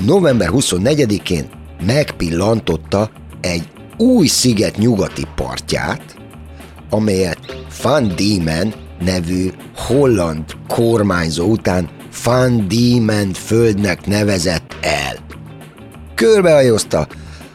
november 0.07 0.49
24-én 0.52 1.49
megpillantotta 1.87 3.11
egy 3.40 3.68
új 3.97 4.26
sziget 4.26 4.76
nyugati 4.76 5.26
partját, 5.35 6.16
amelyet 6.90 7.38
Van 7.83 8.12
Diemen 8.16 8.75
nevű 9.00 9.50
holland 9.76 10.45
kormányzó 10.66 11.47
után 11.47 11.88
Van 12.25 12.68
Diemen 12.68 13.33
földnek 13.33 14.07
nevezett 14.07 14.76
el. 14.80 15.27
Körbehajózta, 16.19 17.07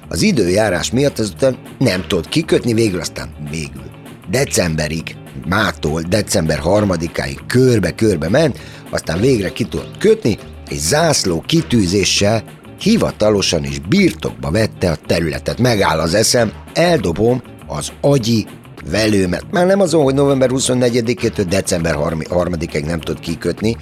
az 0.10 0.22
időjárás 0.22 0.92
miatt 0.92 1.20
azután 1.20 1.58
nem 1.78 2.06
tudott 2.08 2.30
kikötni, 2.30 2.74
végül 2.74 3.00
aztán 3.00 3.30
végül. 3.50 3.84
Decemberig, 4.30 5.16
mától 5.48 6.02
december 6.02 6.60
harmadikáig 6.60 7.40
körbe-körbe 7.48 8.30
ment, 8.30 8.60
aztán 8.90 9.20
végre 9.20 9.50
ki 9.50 9.64
tudott 9.64 9.98
kötni, 9.98 10.38
és 10.70 10.78
zászló 10.78 11.44
kitűzéssel 11.48 12.44
hivatalosan 12.80 13.64
is 13.64 13.80
birtokba 13.80 14.52
vette 14.52 14.92
a 14.92 14.98
területet. 15.06 15.60
Megáll 15.60 16.00
az 16.00 16.14
eszem, 16.14 16.52
eldobom 16.74 17.42
az 17.68 17.92
agyi 18.02 18.48
velőmet. 18.92 19.46
Már 19.52 19.66
nem 19.66 19.80
azon, 19.80 20.04
hogy 20.04 20.14
november 20.14 20.50
24-től 20.54 21.46
december 21.50 21.96
3-ig 21.98 22.86
nem 22.86 23.00
tud 23.00 23.20
kikötni, 23.20 23.78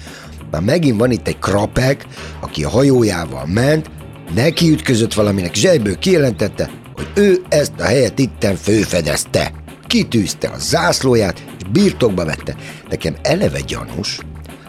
már 0.50 0.62
megint 0.62 0.98
van 0.98 1.10
itt 1.10 1.28
egy 1.28 1.38
krapek, 1.38 2.06
aki 2.40 2.64
a 2.64 2.68
hajójával 2.68 3.46
ment, 3.46 3.90
neki 4.34 4.70
ütközött 4.70 5.14
valaminek, 5.14 5.54
zsebből 5.54 5.98
kijelentette, 5.98 6.70
hogy 6.94 7.06
ő 7.14 7.42
ezt 7.48 7.72
a 7.78 7.84
helyet 7.84 8.18
itten 8.18 8.56
főfedezte. 8.56 9.52
Kitűzte 9.86 10.48
a 10.48 10.58
zászlóját, 10.58 11.44
és 11.58 11.68
birtokba 11.72 12.24
vette. 12.24 12.56
Nekem 12.88 13.16
eleve 13.22 13.60
gyanús, 13.60 14.18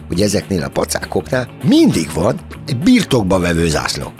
hogy 0.08 0.20
ezeknél 0.20 0.62
a 0.62 0.68
pacákoknál 0.68 1.48
mindig 1.62 2.12
van 2.14 2.40
egy 2.66 2.76
birtokba 2.76 3.38
vevő 3.38 3.68
zászló. 3.68 4.12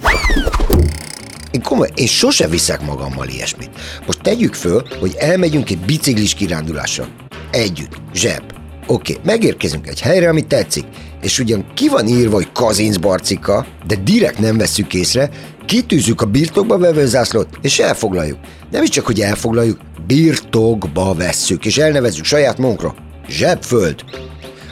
Én 1.51 1.63
komoly, 1.63 1.89
én 1.95 2.07
sose 2.07 2.49
viszek 2.49 2.81
magammal 2.81 3.29
ilyesmit. 3.29 3.71
Most 4.07 4.21
tegyük 4.23 4.55
föl, 4.55 4.83
hogy 5.01 5.15
elmegyünk 5.19 5.71
egy 5.71 5.79
biciklis 5.79 6.35
kirándulásra. 6.35 7.09
Együtt, 7.51 7.97
zseb. 8.15 8.54
Oké, 8.87 9.17
megérkezünk 9.25 9.87
egy 9.87 10.01
helyre, 10.01 10.29
ami 10.29 10.43
tetszik, 10.43 10.85
és 11.23 11.39
ugyan 11.39 11.67
ki 11.75 11.89
van 11.89 12.07
írva, 12.07 12.35
hogy 12.35 12.53
Kazincbarcika, 12.53 13.67
de 13.87 13.95
direkt 13.95 14.39
nem 14.39 14.57
veszük 14.57 14.95
észre, 14.95 15.31
kitűzzük 15.67 16.21
a 16.21 16.27
birtokba 16.27 16.79
vevő 16.79 17.07
zászlót, 17.07 17.49
és 17.61 17.79
elfoglaljuk. 17.79 18.39
Nem 18.71 18.83
is 18.83 18.89
csak, 18.89 19.07
hogy 19.07 19.21
elfoglaljuk, 19.21 19.81
birtokba 20.07 21.15
vesszük, 21.15 21.65
és 21.65 21.79
elnevezzük 21.79 22.25
saját 22.25 22.59
magunkra. 22.59 22.95
Zsebföld. 23.29 24.05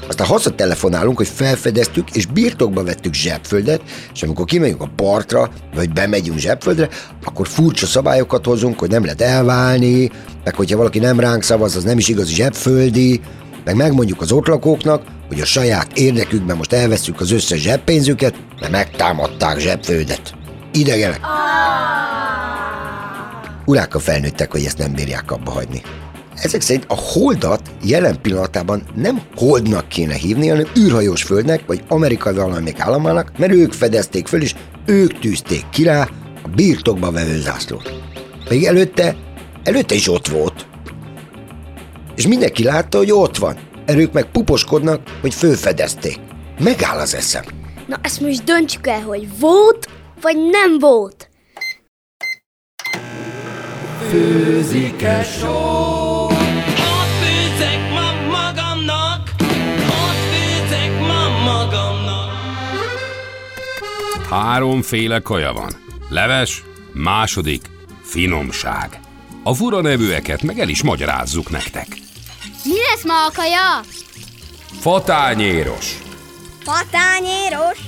Aztán 0.09 0.26
hazatelefonálunk, 0.26 1.16
hogy 1.16 1.28
felfedeztük, 1.28 2.11
és 2.11 2.26
birtokba 2.26 2.85
vettük 2.85 3.14
zsebföldet, 3.14 3.83
és 4.14 4.23
amikor 4.23 4.45
kimegyünk 4.45 4.81
a 4.81 4.90
partra, 4.97 5.50
vagy 5.75 5.92
bemegyünk 5.92 6.38
zsebföldre, 6.38 6.88
akkor 7.25 7.49
furcsa 7.49 7.87
szabályokat 7.87 8.45
hozunk, 8.45 8.78
hogy 8.78 8.90
nem 8.90 9.04
lehet 9.04 9.21
elválni, 9.21 10.11
meg 10.45 10.54
hogyha 10.54 10.76
valaki 10.76 10.99
nem 10.99 11.21
ránk 11.21 11.42
szavaz, 11.42 11.76
az 11.76 11.85
nem 11.85 11.99
is 11.99 12.09
igazi 12.09 12.35
zsebföldi, 12.35 13.21
meg 13.64 13.76
megmondjuk 13.76 14.21
az 14.21 14.33
ott 14.33 14.47
lakóknak, 14.47 15.02
hogy 15.28 15.40
a 15.40 15.45
saját 15.45 15.99
érdekükben 15.99 16.57
most 16.57 16.73
elveszük 16.73 17.21
az 17.21 17.31
összes 17.31 17.61
zseppénzüket, 17.61 18.35
mert 18.61 18.73
megtámadták 18.73 19.59
zsebföldet. 19.59 20.35
Idegenek. 20.73 21.21
Urákkal 23.64 24.00
felnőttek, 24.00 24.50
hogy 24.50 24.64
ezt 24.64 24.78
nem 24.78 24.92
bírják 24.92 25.31
abba 25.31 25.50
hagyni. 25.50 25.83
Ezek 26.35 26.61
szerint 26.61 26.85
a 26.88 26.95
holdat 26.95 27.71
jelen 27.85 28.21
pillanatában 28.21 28.83
nem 28.95 29.23
holdnak 29.37 29.88
kéne 29.88 30.14
hívni, 30.14 30.49
hanem 30.49 30.66
űrhajós 30.78 31.23
földnek, 31.23 31.66
vagy 31.66 31.83
amerikai 31.88 32.35
valamelyik 32.35 32.81
államának, 32.81 33.33
mert 33.38 33.52
ők 33.52 33.73
fedezték 33.73 34.26
föl, 34.26 34.42
és 34.42 34.54
ők 34.87 35.19
tűzték 35.19 35.64
ki 35.71 35.83
rá 35.83 36.09
a 36.42 36.49
birtokba 36.49 37.11
vevő 37.11 37.40
zászlót. 37.40 37.92
Még 38.49 38.64
előtte, 38.64 39.16
előtte 39.62 39.95
is 39.95 40.09
ott 40.09 40.28
volt. 40.28 40.66
És 42.16 42.26
mindenki 42.26 42.62
látta, 42.62 42.99
hogy 42.99 43.11
ott 43.12 43.37
van. 43.37 43.59
Erők 43.87 44.12
meg 44.12 44.31
puposkodnak, 44.31 45.00
hogy 45.21 45.35
fölfedezték. 45.35 46.19
Megáll 46.59 46.99
az 46.99 47.14
eszem. 47.14 47.45
Na 47.87 47.99
ezt 48.02 48.21
most 48.21 48.45
döntsük 48.45 48.87
el, 48.87 49.00
hogy 49.00 49.38
volt, 49.38 49.88
vagy 50.21 50.37
nem 50.37 50.78
volt. 50.78 51.31
Főzik-e 54.11 55.23
só? 55.23 55.49
Ott 56.26 57.12
főzek 57.23 57.90
ma 57.90 58.12
magamnak, 58.31 59.31
ott 59.87 60.21
főzek 60.33 61.00
ma 61.00 61.28
magamnak. 61.45 62.31
Háromféle 64.31 65.19
kaja 65.19 65.52
van. 65.52 65.73
Leves, 66.09 66.62
második, 66.92 67.62
finomság. 68.02 69.00
A 69.45 69.54
fura 69.54 69.81
nevűeket 69.81 70.42
meg 70.42 70.59
el 70.59 70.69
is 70.69 70.83
magyarázzuk 70.83 71.50
nektek. 71.50 71.87
Lesz 73.02 73.14
ma 73.14 73.26
a 73.26 73.30
kaja? 73.35 73.80
Fatányéros, 74.80 75.99
Patányéros? 76.64 77.78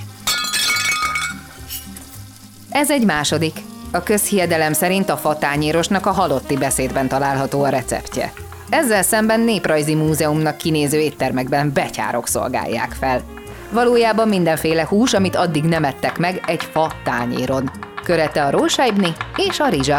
Ez 2.70 2.90
egy 2.90 3.04
második. 3.04 3.56
A 3.92 4.02
közhiedelem 4.02 4.72
szerint 4.72 5.10
a 5.10 5.16
fatányérosnak 5.16 6.06
a 6.06 6.12
halotti 6.12 6.56
beszédben 6.56 7.08
található 7.08 7.62
a 7.62 7.68
receptje. 7.68 8.32
Ezzel 8.68 9.02
szemben 9.02 9.40
néprajzi 9.40 9.94
múzeumnak 9.94 10.56
kinéző 10.56 10.98
éttermekben 10.98 11.72
betyárok 11.72 12.28
szolgálják 12.28 12.92
fel. 12.92 13.22
Valójában 13.70 14.28
mindenféle 14.28 14.86
hús, 14.86 15.12
amit 15.12 15.36
addig 15.36 15.64
nem 15.64 15.84
ettek 15.84 16.18
meg 16.18 16.42
egy 16.46 16.64
fa 16.72 16.92
tányéron. 17.04 17.70
Körete 18.04 18.44
a 18.44 18.50
rósáibni 18.50 19.12
és 19.36 19.60
a 19.60 19.68
rizsa. 19.68 19.98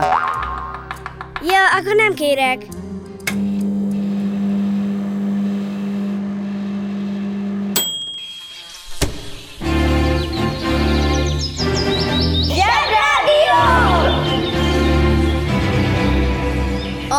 Ja, 1.42 1.80
akkor 1.80 1.96
nem 1.96 2.14
kérek. 2.14 2.66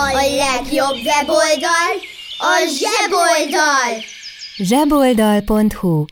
A 0.06 0.12
legjobb 0.12 0.96
weboldal 1.04 1.92
a 2.38 2.54
zseboldal! 2.78 4.02
zseboldal.hu 4.56 6.04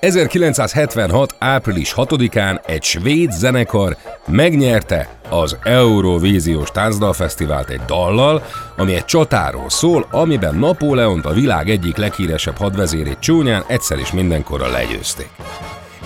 1976. 0.00 1.34
április 1.38 1.92
6-án 1.96 2.66
egy 2.66 2.82
svéd 2.82 3.32
zenekar 3.32 3.96
megnyerte 4.26 5.08
az 5.28 5.56
Eurovíziós 5.62 6.70
Táncdalfesztivált 6.70 7.68
egy 7.68 7.84
dallal, 7.86 8.42
ami 8.76 8.94
egy 8.94 9.04
csatáról 9.04 9.70
szól, 9.70 10.06
amiben 10.10 10.54
Napóleont 10.54 11.24
a 11.24 11.32
világ 11.32 11.70
egyik 11.70 11.96
leghíresebb 11.96 12.56
hadvezérét 12.56 13.18
csúnyán 13.18 13.64
egyszer 13.66 13.98
is 13.98 14.12
mindenkorra 14.12 14.70
legyőzték. 14.70 15.30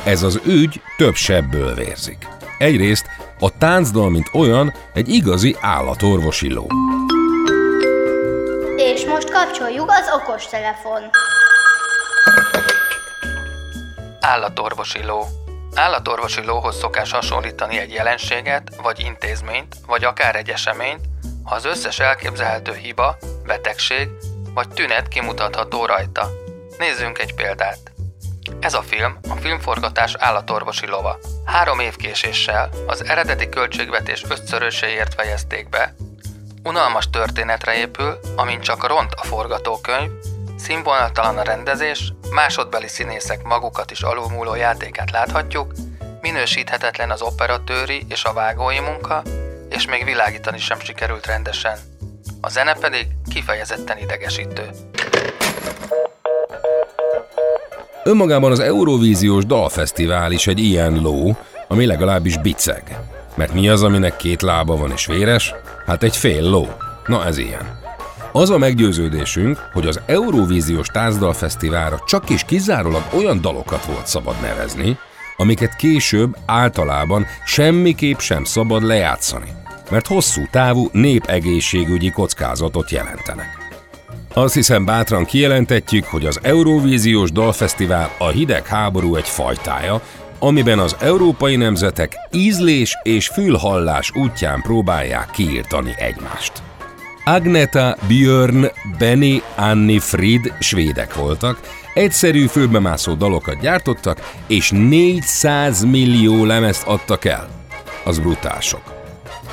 Ez 0.05 0.22
az 0.22 0.40
ügy 0.46 0.81
több 0.96 1.14
sebből 1.14 1.74
vérzik. 1.74 2.28
Egyrészt 2.59 3.07
a 3.44 3.50
táncdal, 3.59 4.11
mint 4.11 4.30
olyan, 4.33 4.74
egy 4.94 5.09
igazi 5.09 5.57
állatorvosi 5.61 6.52
ló. 6.52 6.66
És 8.76 9.04
most 9.04 9.30
kapcsoljuk 9.30 9.90
az 9.90 10.20
okostelefon. 10.22 11.02
Állatorvosi 14.20 15.04
ló. 15.04 15.24
Állatorvosi 15.74 16.44
lóhoz 16.44 16.78
szokás 16.78 17.12
hasonlítani 17.12 17.78
egy 17.78 17.92
jelenséget, 17.92 18.76
vagy 18.83 19.00
intézményt, 19.00 19.76
vagy 19.87 20.04
akár 20.04 20.37
egy 20.37 20.48
eseményt, 20.48 21.04
ha 21.44 21.54
az 21.54 21.64
összes 21.64 21.98
elképzelhető 21.98 22.74
hiba, 22.74 23.16
betegség 23.46 24.09
vagy 24.54 24.68
tünet 24.68 25.09
kimutatható 25.09 25.87
rajta. 25.87 26.30
Nézzünk 26.78 27.18
egy 27.18 27.35
példát. 27.35 27.93
Ez 28.64 28.74
a 28.74 28.83
film 28.83 29.18
a 29.29 29.35
filmforgatás 29.35 30.14
állatorvosi 30.18 30.87
lova. 30.87 31.18
Három 31.44 31.79
év 31.79 31.96
késéssel 31.96 32.70
az 32.87 33.05
eredeti 33.05 33.48
költségvetés 33.48 34.24
ötszöröséért 34.29 35.14
fejezték 35.14 35.68
be, 35.68 35.94
unalmas 36.62 37.11
történetre 37.11 37.74
épül, 37.74 38.18
amin 38.37 38.61
csak 38.61 38.87
ront 38.87 39.12
a 39.12 39.24
forgatókönyv, 39.24 40.11
színvonaltalan 40.57 41.38
a 41.38 41.42
rendezés, 41.42 42.12
másodbeli 42.31 42.88
színészek 42.88 43.42
magukat 43.42 43.90
is 43.90 44.00
alulmúló 44.00 44.55
játékát 44.55 45.11
láthatjuk, 45.11 45.72
minősíthetetlen 46.20 47.11
az 47.11 47.22
operatőri 47.22 48.05
és 48.09 48.24
a 48.24 48.33
vágói 48.33 48.81
munka, 48.81 49.22
és 49.68 49.87
még 49.87 50.05
világítani 50.05 50.59
sem 50.59 50.81
sikerült 50.81 51.27
rendesen. 51.27 51.79
A 52.40 52.48
zene 52.48 52.74
pedig 52.74 53.07
kifejezetten 53.33 53.98
idegesítő. 53.98 54.70
Önmagában 58.06 58.50
az 58.50 58.60
Eurovíziós 58.60 59.46
Dalfesztivál 59.46 60.32
is 60.32 60.46
egy 60.46 60.58
ilyen 60.58 61.00
ló, 61.02 61.36
ami 61.68 61.86
legalábbis 61.86 62.38
biceg. 62.38 62.98
Mert 63.34 63.54
mi 63.54 63.68
az, 63.68 63.82
aminek 63.82 64.16
két 64.16 64.42
lába 64.42 64.76
van 64.76 64.90
és 64.90 65.06
véres? 65.06 65.54
Hát 65.86 66.02
egy 66.02 66.16
fél 66.16 66.42
ló. 66.42 66.68
Na 67.06 67.24
ez 67.24 67.38
ilyen. 67.38 67.78
Az 68.32 68.50
a 68.50 68.58
meggyőződésünk, 68.58 69.58
hogy 69.72 69.86
az 69.86 70.00
Eurovíziós 70.06 70.86
Táncdalfesztiválra 70.86 72.02
csak 72.06 72.30
is 72.30 72.44
kizárólag 72.44 73.02
olyan 73.16 73.40
dalokat 73.40 73.84
volt 73.84 74.06
szabad 74.06 74.34
nevezni, 74.42 74.98
amiket 75.36 75.76
később 75.76 76.36
általában 76.46 77.26
semmiképp 77.44 78.18
sem 78.18 78.44
szabad 78.44 78.82
lejátszani, 78.82 79.48
mert 79.90 80.06
hosszú 80.06 80.42
távú 80.50 80.88
népegészségügyi 80.92 82.10
kockázatot 82.10 82.90
jelentenek. 82.90 83.63
Azt 84.37 84.55
hiszem 84.55 84.85
bátran 84.85 85.25
kijelentetjük, 85.25 86.05
hogy 86.05 86.27
az 86.27 86.38
Eurovíziós 86.42 87.33
Dalfesztivál 87.33 88.11
a 88.18 88.29
hidegháború 88.29 89.16
egy 89.16 89.29
fajtája, 89.29 90.01
amiben 90.38 90.79
az 90.79 90.97
európai 91.01 91.57
nemzetek 91.57 92.12
ízlés 92.33 92.99
és 93.03 93.29
fülhallás 93.29 94.12
útján 94.14 94.61
próbálják 94.62 95.31
kiírtani 95.31 95.94
egymást. 95.99 96.53
Agneta, 97.25 97.97
Björn, 98.07 98.64
Benny, 98.99 99.42
Anni, 99.57 99.99
Frid 99.99 100.53
svédek 100.61 101.14
voltak, 101.14 101.61
egyszerű 101.94 102.47
főbemászó 102.47 103.12
dalokat 103.12 103.61
gyártottak, 103.61 104.31
és 104.47 104.70
400 104.70 105.85
millió 105.85 106.44
lemezt 106.44 106.87
adtak 106.87 107.25
el. 107.25 107.49
Az 108.05 108.18
brutálsok. 108.18 108.93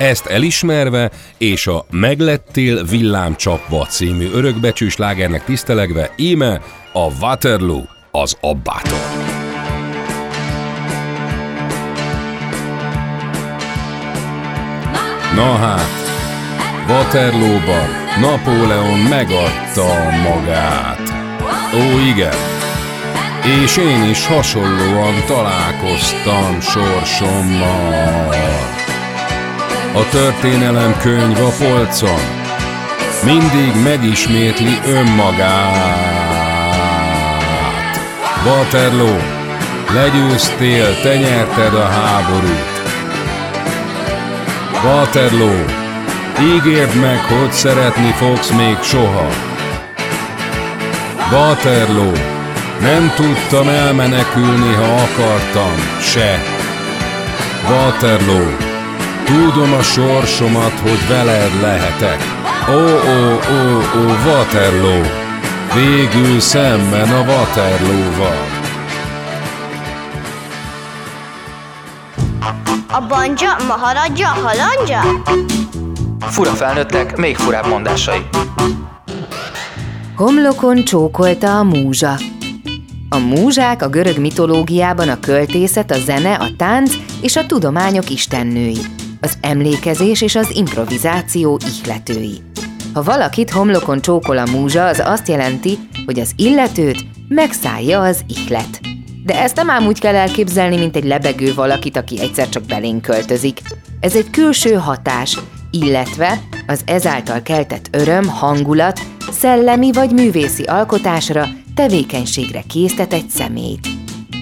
Ezt 0.02 0.26
elismerve, 0.26 1.10
és 1.38 1.66
a 1.66 1.86
Meglettél 1.90 2.84
villámcsapva 2.84 3.86
című 3.86 4.30
örökbecsős 4.32 4.96
lágernek 4.96 5.44
tisztelegve, 5.44 6.10
íme 6.16 6.60
a 6.92 7.12
Waterloo 7.20 7.82
az 8.10 8.36
abbától. 8.40 8.98
Na 15.34 15.54
hát, 15.56 15.90
Waterloo-ban 16.88 17.88
Napóleon 18.20 18.98
megadta 18.98 20.10
magát. 20.22 21.12
Ó, 21.74 21.98
igen. 22.14 22.36
És 23.62 23.76
én 23.76 24.02
is 24.10 24.26
hasonlóan 24.26 25.14
találkoztam 25.26 26.60
sorsommal. 26.60 28.32
A 29.94 30.08
történelem 30.10 30.96
könyv 30.98 31.38
a 31.38 31.52
polcon 31.58 32.40
mindig 33.24 33.82
megismétli 33.84 34.78
önmagát. 34.86 36.10
Waterloo, 38.46 39.16
legyőztél, 39.94 41.00
te 41.02 41.16
nyerted 41.16 41.74
a 41.74 41.86
háborút. 41.86 42.82
Waterloo, 44.84 45.64
ígérd 46.40 46.94
meg, 47.00 47.18
hogy 47.18 47.52
szeretni 47.52 48.10
fogsz 48.10 48.50
még 48.50 48.76
soha. 48.82 49.26
Waterloo, 51.32 52.12
nem 52.80 53.12
tudtam 53.16 53.68
elmenekülni, 53.68 54.74
ha 54.74 54.94
akartam, 54.94 55.74
se. 56.00 56.42
Waterloo, 57.68 58.71
tudom 59.32 59.72
a 59.72 59.82
sorsomat, 59.82 60.72
hogy 60.72 61.08
veled 61.08 61.60
lehetek. 61.60 62.20
Ó, 62.68 62.72
ó, 62.72 63.38
ó, 63.52 63.78
ó, 63.98 64.12
Waterloo, 64.26 65.02
végül 65.74 66.40
szemben 66.40 67.08
a 67.08 67.20
Waterloo-val. 67.20 68.46
A 72.90 73.06
banja, 73.08 73.56
maharadja, 73.66 74.26
halandja? 74.28 75.00
Fura 76.20 76.50
felnőttek, 76.50 77.16
még 77.16 77.36
furább 77.36 77.66
mondásai. 77.66 78.26
Homlokon 80.16 80.84
csókolta 80.84 81.58
a 81.58 81.62
múzsa. 81.62 82.14
A 83.08 83.18
múzsák 83.18 83.82
a 83.82 83.88
görög 83.88 84.18
mitológiában 84.18 85.08
a 85.08 85.20
költészet, 85.20 85.90
a 85.90 85.98
zene, 85.98 86.34
a 86.34 86.46
tánc 86.56 86.94
és 87.20 87.36
a 87.36 87.46
tudományok 87.46 88.10
istennői, 88.10 88.78
az 89.22 89.38
emlékezés 89.40 90.20
és 90.20 90.34
az 90.34 90.50
improvizáció 90.54 91.58
ihletői. 91.76 92.42
Ha 92.92 93.02
valakit 93.02 93.50
homlokon 93.50 94.00
csókol 94.00 94.38
a 94.38 94.50
múzsa, 94.50 94.86
az 94.86 95.02
azt 95.04 95.28
jelenti, 95.28 95.78
hogy 96.06 96.20
az 96.20 96.32
illetőt 96.36 97.04
megszállja 97.28 98.00
az 98.00 98.20
ihlet. 98.28 98.80
De 99.24 99.42
ezt 99.42 99.56
nem 99.56 99.70
ám 99.70 99.86
úgy 99.86 100.00
kell 100.00 100.14
elképzelni, 100.14 100.76
mint 100.76 100.96
egy 100.96 101.04
lebegő 101.04 101.54
valakit, 101.54 101.96
aki 101.96 102.20
egyszer 102.20 102.48
csak 102.48 102.62
belénk 102.62 103.02
költözik. 103.02 103.60
Ez 104.00 104.16
egy 104.16 104.30
külső 104.30 104.74
hatás, 104.74 105.38
illetve 105.70 106.40
az 106.66 106.80
ezáltal 106.84 107.42
keltett 107.42 107.88
öröm, 107.90 108.28
hangulat, 108.28 109.00
szellemi 109.30 109.92
vagy 109.92 110.10
művészi 110.10 110.62
alkotásra, 110.62 111.46
tevékenységre 111.74 112.62
késztet 112.68 113.12
egy 113.12 113.28
személyt. 113.28 113.88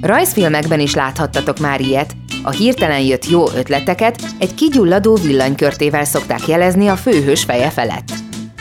Rajzfilmekben 0.01 0.81
is 0.81 0.95
láthattatok 0.95 1.59
már 1.59 1.81
ilyet, 1.81 2.17
a 2.43 2.51
hirtelen 2.51 3.01
jött 3.01 3.29
jó 3.29 3.51
ötleteket 3.51 4.23
egy 4.39 4.55
kigyulladó 4.55 5.15
villanykörtével 5.15 6.05
szokták 6.05 6.47
jelezni 6.47 6.89
a 6.89 6.97
főhős 6.97 7.45
feje 7.45 7.71
felett. 7.71 8.13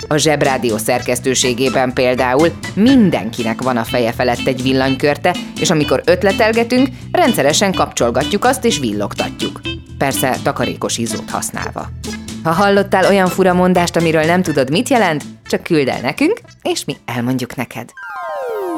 A 0.08 0.18
Zsebrádió 0.18 0.78
szerkesztőségében 0.78 1.94
például 1.94 2.50
mindenkinek 2.74 3.62
van 3.62 3.78
a 3.78 3.84
feje 3.84 4.12
felett 4.12 4.48
egy 4.48 4.62
villanykörte, 4.62 5.36
és 5.60 5.70
amikor 5.70 6.02
ötletelgetünk, 6.06 6.88
rendszeresen 7.12 7.74
kapcsolgatjuk 7.74 8.46
azt 8.46 8.66
és 8.66 8.80
villogtatjuk. 8.80 9.62
Persze 9.98 10.36
takarékos 10.44 10.98
izzót 10.98 11.30
használva. 11.30 11.90
Ha 12.44 12.52
hallottál 12.52 13.06
olyan 13.06 13.28
fura 13.28 13.54
mondást, 13.54 13.96
amiről 13.96 14.24
nem 14.24 14.42
tudod, 14.42 14.70
mit 14.70 14.90
jelent, 14.90 15.24
csak 15.48 15.64
küld 15.64 15.88
el 15.88 16.02
nekünk, 16.02 16.42
és 16.62 16.86
mi 16.86 16.96
elmondjuk 17.06 17.56
neked. 17.56 17.90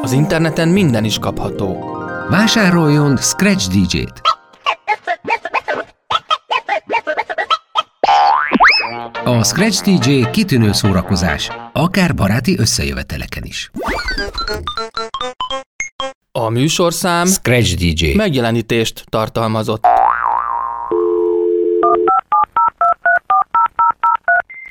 Az 0.02 0.12
interneten 0.12 0.68
minden 0.68 1.04
is 1.04 1.20
kapható. 1.20 1.98
Vásároljon 2.30 3.18
Scratch 3.18 3.70
DJ-t! 3.70 4.31
A 9.26 9.43
Scratch 9.43 9.82
DJ 9.84 10.30
kitűnő 10.32 10.71
szórakozás, 10.71 11.50
akár 11.74 12.13
baráti 12.15 12.60
összejöveteleken 12.60 13.43
is. 13.43 13.71
A 16.32 16.50
műsorszám 16.50 17.26
Scratch 17.28 17.76
DJ. 17.76 18.13
megjelenítést 18.15 19.04
tartalmazott. 19.10 19.86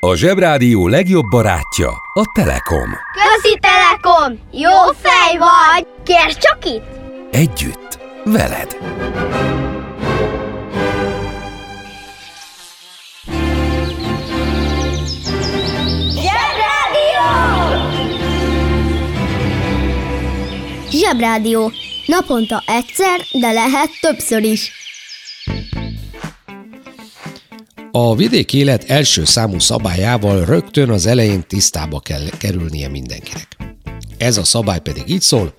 A 0.00 0.14
Zsebrádió 0.14 0.88
legjobb 0.88 1.24
barátja 1.30 1.88
a 2.14 2.22
Telekom. 2.34 2.90
Közi 3.12 3.58
Telekom! 3.60 4.38
Jó 4.52 4.92
fej 5.00 5.38
vagy! 5.38 5.86
Kérd 6.04 6.36
csak 6.38 6.64
itt! 6.64 6.84
Együtt, 7.30 7.98
veled. 8.24 8.76
Zsebrádió. 20.90 21.72
Naponta 22.06 22.62
egyszer, 22.66 23.20
de 23.32 23.52
lehet 23.52 23.88
többször 24.00 24.42
is. 24.42 24.70
A 27.90 28.14
vidéki 28.14 28.58
élet 28.58 28.84
első 28.84 29.24
számú 29.24 29.58
szabályával 29.58 30.44
rögtön 30.44 30.90
az 30.90 31.06
elején 31.06 31.44
tisztába 31.46 32.00
kell 32.00 32.28
kerülnie 32.38 32.88
mindenkinek. 32.88 33.56
Ez 34.18 34.36
a 34.36 34.44
szabály 34.44 34.80
pedig 34.80 35.02
így 35.06 35.20
szól, 35.20 35.54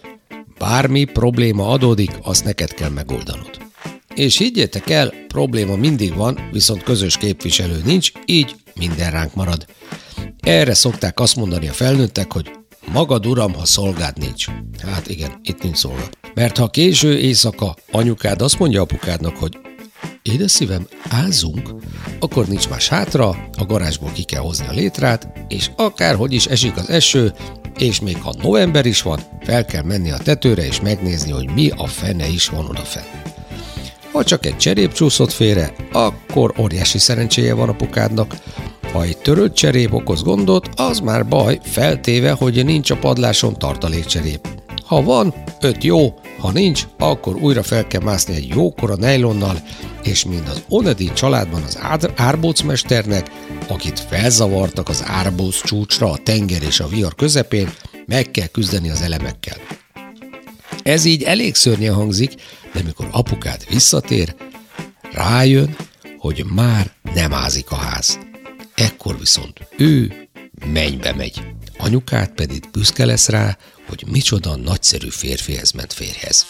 bármi 0.57 1.03
probléma 1.03 1.67
adódik, 1.67 2.11
azt 2.21 2.43
neked 2.43 2.73
kell 2.73 2.89
megoldanod. 2.89 3.49
És 4.15 4.37
higgyétek 4.37 4.89
el, 4.89 5.13
probléma 5.27 5.75
mindig 5.75 6.15
van, 6.15 6.49
viszont 6.51 6.83
közös 6.83 7.17
képviselő 7.17 7.81
nincs, 7.85 8.11
így 8.25 8.55
minden 8.75 9.11
ránk 9.11 9.35
marad. 9.35 9.65
Erre 10.39 10.73
szokták 10.73 11.19
azt 11.19 11.35
mondani 11.35 11.67
a 11.67 11.73
felnőttek, 11.73 12.33
hogy 12.33 12.51
magad 12.91 13.25
uram, 13.25 13.53
ha 13.53 13.65
szolgád 13.65 14.17
nincs. 14.17 14.45
Hát 14.85 15.07
igen, 15.07 15.39
itt 15.43 15.63
nincs 15.63 15.77
szolga. 15.77 16.09
Mert 16.33 16.57
ha 16.57 16.69
késő 16.69 17.17
éjszaka 17.17 17.75
anyukád 17.91 18.41
azt 18.41 18.59
mondja 18.59 18.81
apukádnak, 18.81 19.35
hogy 19.37 19.57
Édes 20.21 20.51
szívem, 20.51 20.87
ázzunk, 21.09 21.69
akkor 22.19 22.47
nincs 22.47 22.69
más 22.69 22.87
hátra, 22.87 23.27
a 23.57 23.65
garázsból 23.65 24.11
ki 24.11 24.23
kell 24.23 24.41
hozni 24.41 24.67
a 24.67 24.71
létrát, 24.71 25.27
és 25.47 25.71
akárhogy 25.75 26.33
is 26.33 26.45
esik 26.45 26.77
az 26.77 26.89
eső, 26.89 27.33
és 27.77 27.99
még 27.99 28.17
ha 28.21 28.33
november 28.41 28.85
is 28.85 29.01
van, 29.01 29.19
fel 29.43 29.65
kell 29.65 29.83
menni 29.83 30.11
a 30.11 30.17
tetőre 30.17 30.65
és 30.65 30.81
megnézni, 30.81 31.31
hogy 31.31 31.49
mi 31.53 31.69
a 31.69 31.87
fene 31.87 32.27
is 32.27 32.49
van 32.49 32.65
odafenn. 32.65 33.03
Ha 34.11 34.23
csak 34.23 34.45
egy 34.45 34.57
cserép 34.57 34.93
csúszott 34.93 35.31
félre, 35.31 35.73
akkor 35.91 36.53
óriási 36.57 36.97
szerencséje 36.97 37.53
van 37.53 37.69
apukádnak. 37.69 38.35
Ha 38.91 39.03
egy 39.03 39.17
törött 39.17 39.53
cserép 39.53 39.93
okoz 39.93 40.23
gondot, 40.23 40.69
az 40.75 40.99
már 40.99 41.27
baj, 41.27 41.59
feltéve, 41.63 42.31
hogy 42.31 42.65
nincs 42.65 42.91
a 42.91 42.97
padláson 42.97 43.57
tartalékcserép. 43.57 44.47
Ha 44.85 45.03
van, 45.03 45.33
öt 45.61 45.83
jó, 45.83 46.13
ha 46.37 46.51
nincs, 46.51 46.87
akkor 46.97 47.35
újra 47.35 47.63
fel 47.63 47.87
kell 47.87 48.01
mászni 48.01 48.35
egy 48.35 48.47
jókora 48.47 48.95
nejlonnal, 48.95 49.61
és 50.03 50.25
mind 50.25 50.47
az 50.47 50.63
Onedi 50.69 51.11
családban 51.13 51.63
az 51.63 51.77
ár- 51.81 52.11
árbócmesternek, 52.15 53.31
akit 53.67 53.99
felzavartak 53.99 54.89
az 54.89 55.03
árbóc 55.07 55.63
csúcsra 55.63 56.11
a 56.11 56.17
tenger 56.23 56.61
és 56.61 56.79
a 56.79 56.87
vihar 56.87 57.15
közepén, 57.15 57.73
meg 58.05 58.31
kell 58.31 58.47
küzdeni 58.47 58.89
az 58.89 59.01
elemekkel. 59.01 59.57
Ez 60.83 61.05
így 61.05 61.23
elég 61.23 61.55
szörnyen 61.55 61.93
hangzik, 61.93 62.33
de 62.73 62.81
mikor 62.85 63.07
apukád 63.11 63.65
visszatér, 63.69 64.35
rájön, 65.11 65.75
hogy 66.17 66.45
már 66.53 66.91
nem 67.13 67.33
ázik 67.33 67.71
a 67.71 67.75
ház. 67.75 68.30
Ekkor 68.81 69.19
viszont 69.19 69.59
ő 69.77 70.13
mennybe 70.65 71.13
megy. 71.13 71.41
Anyukát 71.77 72.31
pedig 72.33 72.63
büszke 72.71 73.05
lesz 73.05 73.29
rá, 73.29 73.57
hogy 73.87 74.03
micsoda 74.11 74.55
nagyszerű 74.55 75.09
férfihez 75.09 75.71
ment 75.71 75.93
férjhez. 75.93 76.45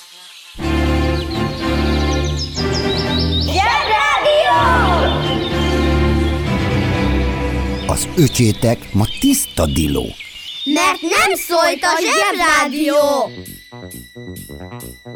Az 7.88 8.08
öcsétek 8.15 8.94
ma 8.94 9.06
tiszta 9.20 9.65
diló. 9.65 10.06
Mert 10.63 11.02
nem 11.02 11.36
szólt 11.48 11.80
a 11.82 12.00
Zsebrádió! 12.02 13.32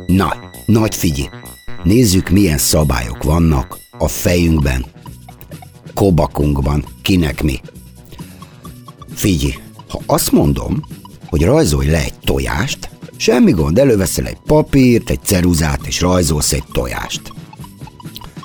Na, 0.05 0.49
nagy 0.65 0.95
figyelj! 0.95 1.29
Nézzük, 1.83 2.29
milyen 2.29 2.57
szabályok 2.57 3.23
vannak 3.23 3.79
a 3.97 4.07
fejünkben, 4.07 4.85
kobakunkban, 5.95 6.85
kinek 7.01 7.43
mi. 7.43 7.59
Figyelj, 9.13 9.53
ha 9.89 10.01
azt 10.05 10.31
mondom, 10.31 10.81
hogy 11.25 11.43
rajzolj 11.43 11.87
le 11.87 12.03
egy 12.03 12.19
tojást, 12.23 12.89
semmi 13.17 13.51
gond, 13.51 13.79
előveszel 13.79 14.25
egy 14.25 14.37
papírt, 14.45 15.09
egy 15.09 15.23
ceruzát, 15.23 15.85
és 15.85 16.01
rajzolsz 16.01 16.51
egy 16.51 16.63
tojást. 16.71 17.21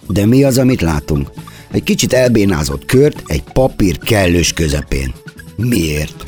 De 0.07 0.27
mi 0.27 0.45
az, 0.45 0.59
amit 0.59 0.81
látunk? 0.81 1.31
Egy 1.71 1.83
kicsit 1.83 2.13
elbénázott 2.13 2.85
kört 2.85 3.23
egy 3.27 3.43
papír 3.43 3.99
kellős 3.99 4.53
közepén. 4.53 5.13
Miért? 5.57 6.27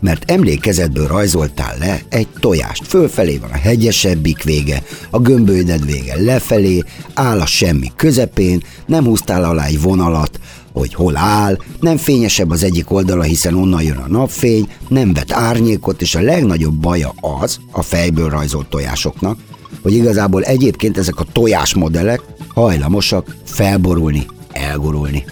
Mert 0.00 0.30
emlékezetből 0.30 1.06
rajzoltál 1.06 1.76
le 1.78 2.00
egy 2.08 2.28
tojást. 2.40 2.86
Fölfelé 2.86 3.36
van 3.36 3.50
a 3.50 3.56
hegyesebbik 3.56 4.42
vége, 4.42 4.82
a 5.10 5.18
gömbölyded 5.18 5.84
vége 5.84 6.22
lefelé, 6.22 6.82
áll 7.14 7.40
a 7.40 7.46
semmi 7.46 7.92
közepén, 7.96 8.62
nem 8.86 9.04
húztál 9.04 9.44
alá 9.44 9.64
egy 9.64 9.80
vonalat, 9.80 10.40
hogy 10.72 10.94
hol 10.94 11.16
áll, 11.16 11.58
nem 11.80 11.96
fényesebb 11.96 12.50
az 12.50 12.62
egyik 12.62 12.90
oldala, 12.90 13.22
hiszen 13.22 13.54
onnan 13.54 13.82
jön 13.82 13.96
a 13.96 14.08
napfény, 14.08 14.68
nem 14.88 15.12
vet 15.12 15.32
árnyékot, 15.32 16.02
és 16.02 16.14
a 16.14 16.20
legnagyobb 16.20 16.74
baja 16.74 17.14
az, 17.40 17.58
a 17.70 17.82
fejből 17.82 18.28
rajzolt 18.28 18.68
tojásoknak, 18.68 19.38
hogy 19.82 19.94
igazából 19.94 20.42
egyébként 20.42 20.98
ezek 20.98 21.20
a 21.20 21.26
tojásmodellek 21.32 22.22
hajlamosak 22.54 23.36
felborulni, 23.44 24.26
elgurulni. 24.52 25.24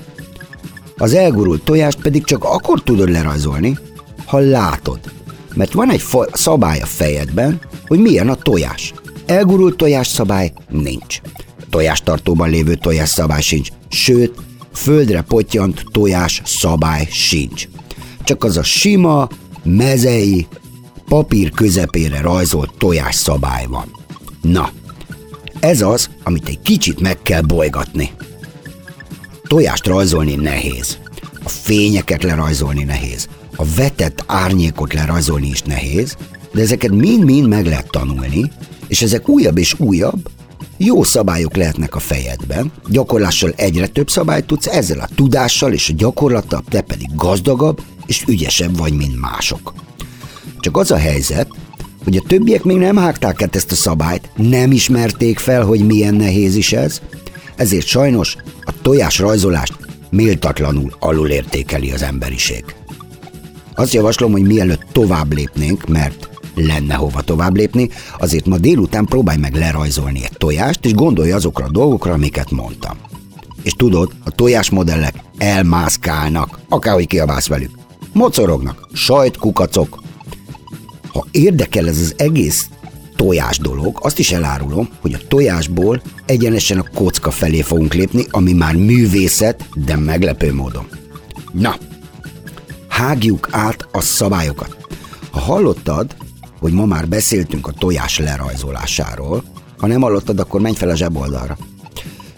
Az 0.97 1.15
elgurult 1.15 1.65
tojást 1.65 2.01
pedig 2.01 2.25
csak 2.25 2.45
akkor 2.45 2.83
tudod 2.83 3.11
lerajzolni, 3.11 3.79
ha 4.27 4.39
látod. 4.39 5.01
Mert 5.55 5.73
van 5.73 5.91
egy 5.91 6.03
szabály 6.33 6.81
a 6.81 6.87
fejedben, 6.87 7.61
hogy 7.87 7.99
milyen 7.99 8.29
a 8.29 8.35
tojás. 8.35 8.93
Elgurult 9.27 9.77
tojás 9.77 10.07
szabály 10.07 10.53
nincs. 10.69 11.21
Tojástartóban 11.71 12.51
lévő 12.51 12.75
tojás 12.75 13.09
szabály 13.09 13.43
sincs. 13.43 13.69
Sőt, 13.89 14.35
földre 14.73 15.21
potyant 15.21 15.85
tojás 15.93 16.43
szabály 16.45 17.07
sincs. 17.11 17.69
Csak 18.25 18.45
az 18.45 18.57
a 18.57 18.63
sima, 18.63 19.29
mezei, 19.63 20.47
papír 21.09 21.51
közepére 21.51 22.21
rajzolt 22.21 22.75
tojás 22.79 23.15
szabály 23.15 23.67
van. 23.67 23.97
Na, 24.43 24.71
ez 25.61 25.81
az, 25.83 26.11
amit 26.23 26.49
egy 26.49 26.61
kicsit 26.61 27.01
meg 27.01 27.23
kell 27.23 27.41
bolygatni. 27.41 28.11
Tojást 29.49 29.87
rajzolni 29.87 30.35
nehéz. 30.35 30.99
A 31.45 31.49
fényeket 31.49 32.23
lerajzolni 32.23 32.85
nehéz. 32.85 33.29
A 33.57 33.65
vetett 33.77 34.25
árnyékot 34.27 34.93
lerajzolni 34.93 35.49
is 35.49 35.63
nehéz, 35.63 36.17
de 36.53 36.61
ezeket 36.61 36.91
mind-mind 36.91 37.49
meg 37.49 37.67
lehet 37.67 37.91
tanulni, 37.91 38.51
és 38.89 39.03
ezek 39.03 39.29
újabb 39.29 39.59
és 39.59 39.75
újabb, 39.79 40.29
jó 40.77 41.03
szabályok 41.03 41.57
lehetnek 41.57 41.95
a 41.95 41.99
fejedben, 41.99 42.73
gyakorlással 42.89 43.53
egyre 43.57 43.87
több 43.87 44.11
szabályt 44.11 44.47
tudsz, 44.47 44.67
ezzel 44.67 45.01
a 45.01 45.09
tudással 45.15 45.73
és 45.73 45.89
a 45.89 45.95
gyakorlattal 45.97 46.63
te 46.69 46.81
pedig 46.81 47.09
gazdagabb 47.15 47.83
és 48.07 48.25
ügyesebb 48.29 48.77
vagy, 48.77 48.93
mint 48.93 49.21
mások. 49.21 49.75
Csak 50.61 50.77
az 50.77 50.91
a 50.91 50.97
helyzet, 50.97 51.49
hogy 52.05 52.17
a 52.17 52.23
többiek 52.27 52.63
még 52.63 52.77
nem 52.77 52.97
hágták 52.97 53.43
át 53.43 53.57
ezt 53.57 53.73
a 53.73 53.75
szabályt, 53.75 54.31
nem 54.37 54.73
ismerték 54.73 55.39
fel, 55.39 55.65
hogy 55.65 55.87
milyen 55.87 56.15
nehéz 56.15 56.55
is 56.55 56.73
ez, 56.73 57.01
ezért 57.57 57.87
sajnos 57.87 58.37
a 58.65 58.73
tojás 58.83 59.19
rajzolást 59.19 59.77
méltatlanul 60.11 60.97
alulértékeli 60.99 61.91
az 61.91 62.03
emberiség. 62.03 62.65
Azt 63.75 63.93
javaslom, 63.93 64.33
hogy 64.33 64.43
mielőtt 64.43 64.87
tovább 64.93 65.33
lépnénk, 65.33 65.89
mert 65.89 66.29
lenne 66.55 66.95
hova 66.95 67.21
tovább 67.21 67.57
lépni, 67.57 67.89
azért 68.19 68.47
ma 68.47 68.59
délután 68.59 69.05
próbálj 69.05 69.39
meg 69.39 69.55
lerajzolni 69.55 70.25
egy 70.25 70.37
tojást, 70.37 70.85
és 70.85 70.95
gondolj 70.95 71.33
azokra 71.33 71.65
a 71.65 71.71
dolgokra, 71.71 72.13
amiket 72.13 72.51
mondtam. 72.51 72.97
És 73.63 73.73
tudod, 73.73 74.13
a 74.25 74.31
tojásmodellek 74.31 75.15
elmászkálnak, 75.39 76.59
akárhogy 76.69 77.07
kiabálsz 77.07 77.47
velük. 77.47 77.71
Mocorognak, 78.13 78.89
sajt, 78.93 79.37
kukacok. 79.37 80.03
Ha 81.09 81.27
érdekel 81.31 81.89
ez 81.89 81.99
az 81.99 82.15
egész 82.17 82.69
tojás 83.17 83.59
dolog, 83.59 83.99
azt 84.03 84.19
is 84.19 84.33
elárulom, 84.33 84.89
hogy 85.01 85.13
a 85.13 85.27
tojásból 85.29 86.03
egyenesen 86.27 86.79
a 86.79 86.89
kocka 86.95 87.31
felé 87.31 87.61
fogunk 87.61 87.95
lépni, 87.95 88.27
ami 88.31 88.53
már 88.53 88.75
művészet, 88.77 89.69
de 89.75 89.97
meglepő 89.97 90.55
módon. 90.55 90.87
Na, 91.53 91.77
hágjuk 92.95 93.49
át 93.51 93.89
a 93.93 94.01
szabályokat. 94.01 94.77
Ha 95.31 95.39
hallottad, 95.41 96.17
hogy 96.61 96.73
ma 96.73 96.85
már 96.87 97.09
beszéltünk 97.09 97.67
a 97.67 97.73
tojás 97.73 98.19
lerajzolásáról, 98.19 99.45
ha 99.79 99.87
nem 99.87 100.01
hallottad, 100.01 100.41
akkor 100.41 100.61
menj 100.61 100.75
fel 100.75 100.89
a 100.89 100.97
zseboldalra. 100.97 101.59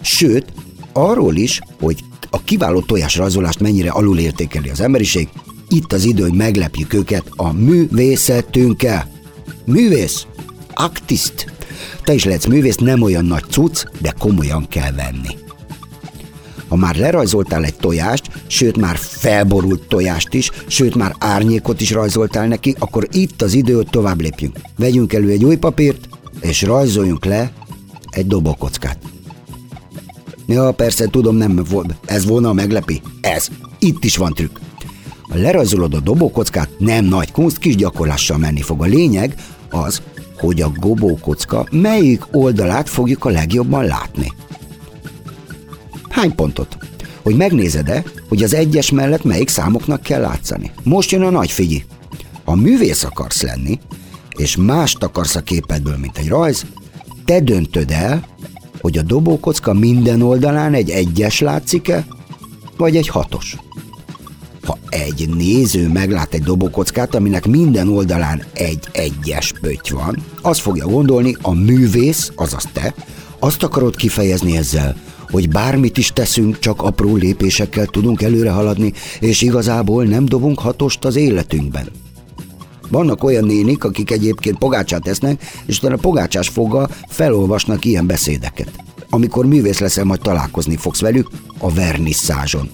Sőt, 0.01 0.53
arról 0.93 1.35
is, 1.35 1.61
hogy 1.79 2.03
a 2.29 2.41
kiváló 2.43 2.81
tojás 2.81 3.15
rajzolást 3.15 3.59
mennyire 3.59 3.89
alulértékeli 3.89 4.69
az 4.69 4.81
emberiség, 4.81 5.29
itt 5.69 5.93
az 5.93 6.03
idő, 6.03 6.21
hogy 6.21 6.33
meglepjük 6.33 6.93
őket 6.93 7.31
a 7.35 7.51
művészetünkkel. 7.53 9.11
Művész, 9.65 10.25
aktiszt. 10.73 11.53
Te 12.03 12.13
is 12.13 12.23
lehetsz 12.23 12.45
művész, 12.45 12.75
nem 12.75 13.01
olyan 13.01 13.25
nagy 13.25 13.43
cucc, 13.49 13.83
de 14.01 14.13
komolyan 14.19 14.67
kell 14.67 14.91
venni. 14.91 15.46
Ha 16.67 16.75
már 16.75 16.95
lerajzoltál 16.95 17.63
egy 17.63 17.75
tojást, 17.75 18.29
sőt 18.47 18.77
már 18.77 18.97
felborult 18.97 19.87
tojást 19.87 20.33
is, 20.33 20.51
sőt 20.67 20.95
már 20.95 21.15
árnyékot 21.19 21.81
is 21.81 21.91
rajzoltál 21.91 22.47
neki, 22.47 22.75
akkor 22.79 23.07
itt 23.11 23.41
az 23.41 23.53
idő, 23.53 23.73
hogy 23.73 23.87
tovább 23.89 24.21
lépjünk. 24.21 24.59
Vegyünk 24.77 25.13
elő 25.13 25.29
egy 25.29 25.43
új 25.43 25.55
papírt, 25.55 26.09
és 26.41 26.61
rajzoljunk 26.61 27.25
le 27.25 27.51
egy 28.09 28.27
dobókockát. 28.27 28.97
Ja, 30.47 30.71
persze, 30.71 31.07
tudom, 31.07 31.35
nem 31.35 31.63
volt. 31.69 31.95
Ez 32.05 32.25
volna 32.25 32.49
a 32.49 32.53
meglepi. 32.53 33.01
Ez. 33.21 33.47
Itt 33.79 34.03
is 34.03 34.17
van 34.17 34.33
trükk. 34.33 34.57
Ha 35.21 35.37
lerajzolod 35.37 35.93
a 35.93 35.99
dobókockát, 35.99 36.69
nem 36.77 37.05
nagy 37.05 37.31
kunst, 37.31 37.57
kis 37.57 37.75
gyakorlással 37.75 38.37
menni 38.37 38.61
fog. 38.61 38.81
A 38.81 38.85
lényeg 38.85 39.35
az, 39.69 40.01
hogy 40.37 40.61
a 40.61 40.71
gobókocka 40.75 41.67
melyik 41.71 42.21
oldalát 42.31 42.89
fogjuk 42.89 43.25
a 43.25 43.29
legjobban 43.29 43.85
látni. 43.85 44.33
Hány 46.17 46.35
pontot? 46.35 46.77
Hogy 47.21 47.35
megnézed-e, 47.35 48.03
hogy 48.29 48.43
az 48.43 48.53
egyes 48.53 48.91
mellett 48.91 49.23
melyik 49.23 49.49
számoknak 49.49 50.01
kell 50.01 50.21
látszani. 50.21 50.71
Most 50.83 51.11
jön 51.11 51.21
a 51.21 51.29
nagy 51.29 51.51
figyi. 51.51 51.85
Ha 52.45 52.55
művész 52.55 53.03
akarsz 53.03 53.41
lenni, 53.41 53.79
és 54.37 54.55
mást 54.55 55.03
akarsz 55.03 55.35
a 55.35 55.41
képedből, 55.41 55.97
mint 55.97 56.17
egy 56.17 56.27
rajz, 56.27 56.65
te 57.25 57.39
döntöd 57.39 57.91
el, 57.91 58.27
hogy 58.81 58.97
a 58.97 59.01
dobókocka 59.01 59.73
minden 59.73 60.21
oldalán 60.21 60.73
egy 60.73 60.89
egyes 60.89 61.39
látszik-e, 61.39 62.05
vagy 62.77 62.95
egy 62.95 63.07
hatos. 63.07 63.55
Ha 64.65 64.77
egy 64.89 65.29
néző 65.35 65.87
meglát 65.87 66.33
egy 66.33 66.43
dobókockát, 66.43 67.15
aminek 67.15 67.45
minden 67.45 67.89
oldalán 67.89 68.43
egy 68.53 68.87
egyes 68.91 69.53
pötty 69.61 69.93
van, 69.93 70.23
az 70.41 70.59
fogja 70.59 70.85
gondolni, 70.85 71.37
a 71.41 71.53
művész, 71.53 72.31
azaz 72.35 72.63
te, 72.73 72.93
azt 73.39 73.63
akarod 73.63 73.95
kifejezni 73.95 74.57
ezzel, 74.57 74.95
hogy 75.31 75.49
bármit 75.49 75.97
is 75.97 76.11
teszünk, 76.13 76.59
csak 76.59 76.81
apró 76.81 77.15
lépésekkel 77.15 77.85
tudunk 77.85 78.21
előre 78.21 78.51
haladni, 78.51 78.93
és 79.19 79.41
igazából 79.41 80.03
nem 80.03 80.25
dobunk 80.25 80.59
hatost 80.59 81.05
az 81.05 81.15
életünkben. 81.15 81.89
Vannak 82.89 83.23
olyan 83.23 83.43
nénik, 83.43 83.83
akik 83.83 84.11
egyébként 84.11 84.57
pogácsát 84.57 85.07
esznek, 85.07 85.41
és 85.65 85.77
utána 85.77 85.95
pogácsás 85.95 86.47
foggal 86.47 86.89
felolvasnak 87.07 87.85
ilyen 87.85 88.07
beszédeket. 88.07 88.71
Amikor 89.09 89.45
művész 89.45 89.79
leszel, 89.79 90.03
majd 90.03 90.19
találkozni 90.19 90.75
fogsz 90.75 91.01
velük 91.01 91.29
a 91.57 91.71
vernisszázson. 91.71 92.69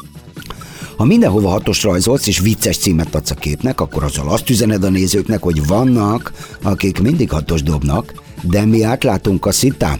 Ha 0.98 1.06
mindenhova 1.06 1.50
hatos 1.50 1.84
rajzolsz 1.84 2.28
és 2.28 2.40
vicces 2.40 2.78
címet 2.78 3.16
adsz 3.16 3.32
a 3.32 3.36
képnek, 3.36 3.82
akkor 3.82 4.04
azzal 4.04 4.30
azt 4.30 4.50
üzened 4.50 4.84
a 4.84 4.90
nézőknek, 4.90 5.42
hogy 5.42 5.66
vannak, 5.68 6.32
akik 6.62 7.02
mindig 7.02 7.30
hatos 7.30 7.64
dobnak, 7.64 8.14
de 8.42 8.66
mi 8.66 8.84
átlátunk 8.84 9.46
a 9.46 9.52
szitán. 9.52 10.00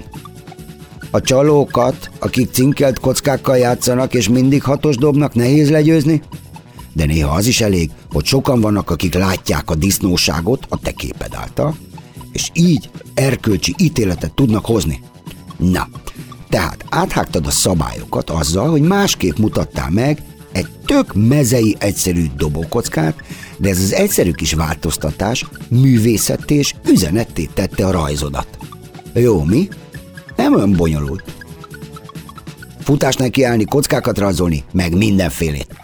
A 1.16 1.22
csalókat, 1.22 2.10
akik 2.20 2.52
cinkelt 2.52 3.00
kockákkal 3.00 3.58
játszanak 3.58 4.14
és 4.14 4.30
mindig 4.30 4.64
hatos 4.64 4.96
dobnak, 4.96 5.34
nehéz 5.34 5.70
legyőzni? 5.70 6.22
De 6.94 7.06
néha 7.06 7.36
az 7.36 7.46
is 7.46 7.62
elég, 7.62 7.92
hogy 8.12 8.26
sokan 8.26 8.62
vannak, 8.62 8.90
akik 8.90 9.14
látják 9.14 9.70
a 9.70 9.76
disznóságot 9.76 10.66
a 10.70 10.80
te 10.80 10.92
képed 10.92 11.34
által, 11.34 11.76
és 12.32 12.50
így 12.54 12.90
erkölcsi 13.14 13.76
ítéletet 13.78 14.34
tudnak 14.34 14.66
hozni. 14.66 15.04
Na, 15.58 15.88
tehát 16.50 16.86
áthágtad 16.90 17.48
a 17.48 17.52
szabályokat 17.52 18.30
azzal, 18.30 18.70
hogy 18.70 18.82
másképp 18.82 19.38
mutattál 19.38 19.90
meg 19.90 20.22
egy 20.52 20.68
tök 20.86 21.14
mezei 21.14 21.76
egyszerű 21.80 22.26
dobókockát, 22.38 23.16
de 23.58 23.70
ez 23.70 23.80
az 23.80 23.94
egyszerű 23.94 24.32
kis 24.32 24.54
változtatás 24.54 25.46
művészetté 25.70 26.56
és 26.56 26.76
üzenetté 26.88 27.50
tette 27.54 27.86
a 27.86 27.92
rajzodat. 27.92 28.48
Jó, 29.14 29.44
mi? 29.44 29.68
Nem 30.36 30.54
olyan 30.54 30.72
bonyolult. 30.72 31.24
Futás 32.80 33.16
neki 33.16 33.44
állni, 33.44 33.66
kockákat 33.66 34.18
rajzolni, 34.18 34.64
meg 34.72 34.98
mindenfélét. 34.98 35.83